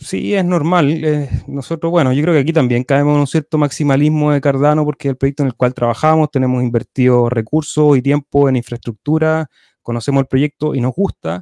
[0.00, 1.04] Sí, es normal.
[1.04, 4.84] Eh, nosotros, bueno, yo creo que aquí también caemos en un cierto maximalismo de Cardano
[4.84, 9.48] porque el proyecto en el cual trabajamos, tenemos invertido recursos y tiempo en infraestructura,
[9.82, 11.40] conocemos el proyecto y nos gusta,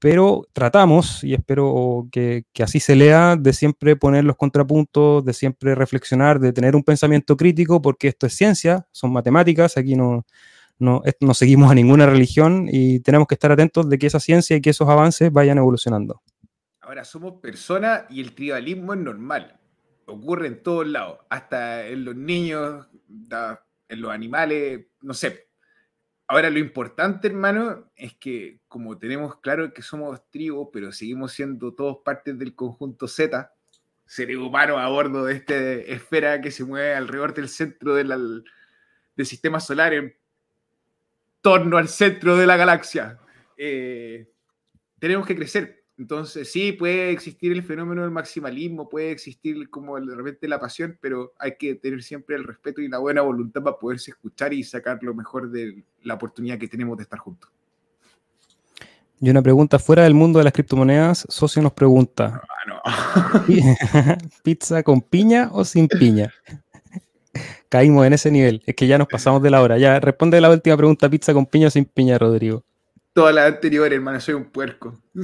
[0.00, 5.74] pero tratamos, y espero que, así se lea, de siempre poner los contrapuntos, de siempre
[5.76, 10.26] reflexionar, de tener un pensamiento crítico, porque esto es ciencia, son matemáticas, aquí no,
[10.78, 14.56] no, no seguimos a ninguna religión y tenemos que estar atentos de que esa ciencia
[14.56, 16.22] y que esos avances vayan evolucionando.
[16.86, 19.58] Ahora somos personas y el tribalismo es normal,
[20.06, 22.86] ocurre en todos lados, hasta en los niños,
[23.88, 25.46] en los animales, no sé,
[26.28, 31.72] Ahora, lo importante, hermano, es que como tenemos claro que somos tribus, pero seguimos siendo
[31.72, 33.54] todos partes del conjunto Z,
[34.06, 38.44] seres humanos a bordo de esta esfera que se mueve alrededor del centro del
[39.18, 40.16] sistema solar, en
[41.42, 43.20] torno al centro de la galaxia.
[43.56, 44.28] Eh,
[44.98, 45.85] tenemos que crecer.
[45.98, 50.98] Entonces, sí, puede existir el fenómeno del maximalismo, puede existir como de repente la pasión,
[51.00, 54.62] pero hay que tener siempre el respeto y la buena voluntad para poderse escuchar y
[54.62, 57.50] sacar lo mejor de la oportunidad que tenemos de estar juntos.
[59.18, 62.42] Y una pregunta fuera del mundo de las criptomonedas, Socio nos pregunta:
[62.84, 63.46] ah,
[64.42, 66.30] ¿Pizza con piña o sin piña?
[67.70, 69.78] Caímos en ese nivel, es que ya nos pasamos de la hora.
[69.78, 72.62] Ya responde la última pregunta: ¿pizza con piña o sin piña, Rodrigo?
[73.16, 75.02] Todas las anteriores, hermano, soy un puerco.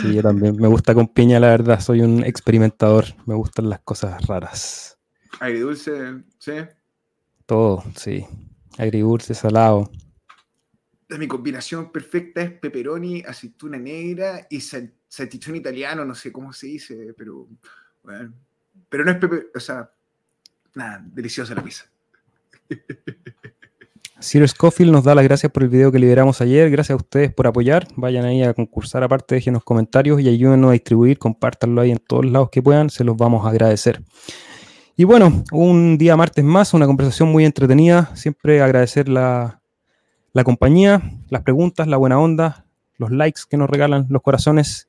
[0.00, 0.56] Sí, yo también.
[0.56, 1.80] Me gusta con piña, la verdad.
[1.80, 3.04] Soy un experimentador.
[3.26, 4.98] Me gustan las cosas raras.
[5.40, 6.52] dulce, sí.
[7.46, 8.26] Todo, sí.
[8.76, 9.90] Agridulce, salado.
[11.08, 17.14] Mi combinación perfecta es pepperoni, aceituna negra y salchichón italiano, no sé cómo se dice,
[17.16, 17.48] pero
[18.02, 18.34] bueno,
[18.88, 19.90] pero no es pepe, o sea,
[20.74, 21.90] nada, deliciosa la pizza.
[24.20, 26.70] Ciro Scofield nos da las gracias por el video que liberamos ayer.
[26.70, 27.86] Gracias a ustedes por apoyar.
[27.94, 31.98] Vayan ahí a concursar aparte, dejen los comentarios y ayúdenos a distribuir, compártanlo ahí en
[31.98, 32.90] todos lados que puedan.
[32.90, 34.02] Se los vamos a agradecer.
[34.96, 38.10] Y bueno, un día martes más, una conversación muy entretenida.
[38.16, 39.62] Siempre agradecer la,
[40.32, 41.00] la compañía,
[41.30, 42.66] las preguntas, la buena onda,
[42.96, 44.88] los likes que nos regalan, los corazones.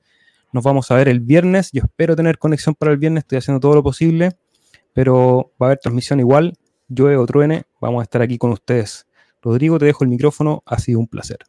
[0.51, 1.69] Nos vamos a ver el viernes.
[1.71, 3.25] Yo espero tener conexión para el viernes.
[3.25, 4.31] Estoy haciendo todo lo posible,
[4.93, 6.55] pero va a haber transmisión igual.
[6.87, 9.05] Llueve o truene, vamos a estar aquí con ustedes.
[9.41, 11.39] Rodrigo, te dejo el micrófono, ha sido un placer.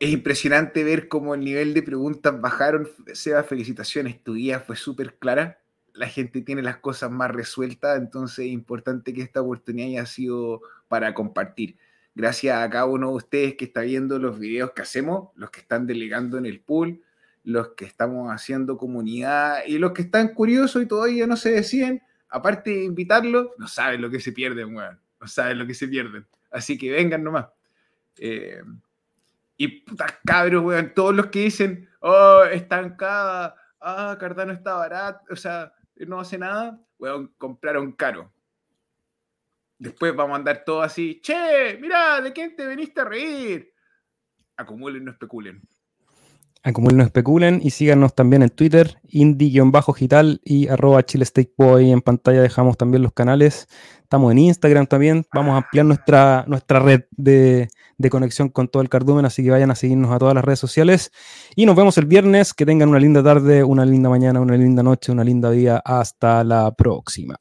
[0.00, 2.88] Es impresionante ver cómo el nivel de preguntas bajaron.
[3.12, 5.60] Seba, felicitaciones, tu guía fue súper clara.
[5.92, 10.62] La gente tiene las cosas más resueltas, entonces es importante que esta oportunidad haya sido
[10.86, 11.76] para compartir.
[12.14, 15.60] Gracias a cada uno de ustedes que está viendo los videos que hacemos, los que
[15.60, 17.02] están delegando en el pool,
[17.42, 22.02] los que estamos haciendo comunidad y los que están curiosos y todavía no se deciden,
[22.28, 25.88] aparte de invitarlos, no saben lo que se pierden, weón no saben lo que se
[25.88, 26.26] pierden.
[26.50, 27.46] Así que vengan nomás.
[28.18, 28.62] Eh,
[29.56, 35.36] y putas cabros, weón, todos los que dicen, oh, estancada, ah, Cardano está barato, o
[35.36, 38.32] sea, no hace nada, weón, compraron caro.
[39.78, 43.72] Después vamos a andar todo así, che, mira, ¿de quién te veniste a reír?
[44.56, 45.60] Acumulen, no especulen.
[46.68, 51.90] Acumulen, especulen y síganos también en Twitter, indie-digital y arroba chilestateboy.
[51.90, 53.68] En pantalla dejamos también los canales.
[54.02, 55.24] Estamos en Instagram también.
[55.32, 59.50] Vamos a ampliar nuestra, nuestra red de, de conexión con todo el cardumen, así que
[59.50, 61.10] vayan a seguirnos a todas las redes sociales.
[61.56, 62.52] Y nos vemos el viernes.
[62.52, 65.80] Que tengan una linda tarde, una linda mañana, una linda noche, una linda día.
[65.82, 67.38] Hasta la próxima.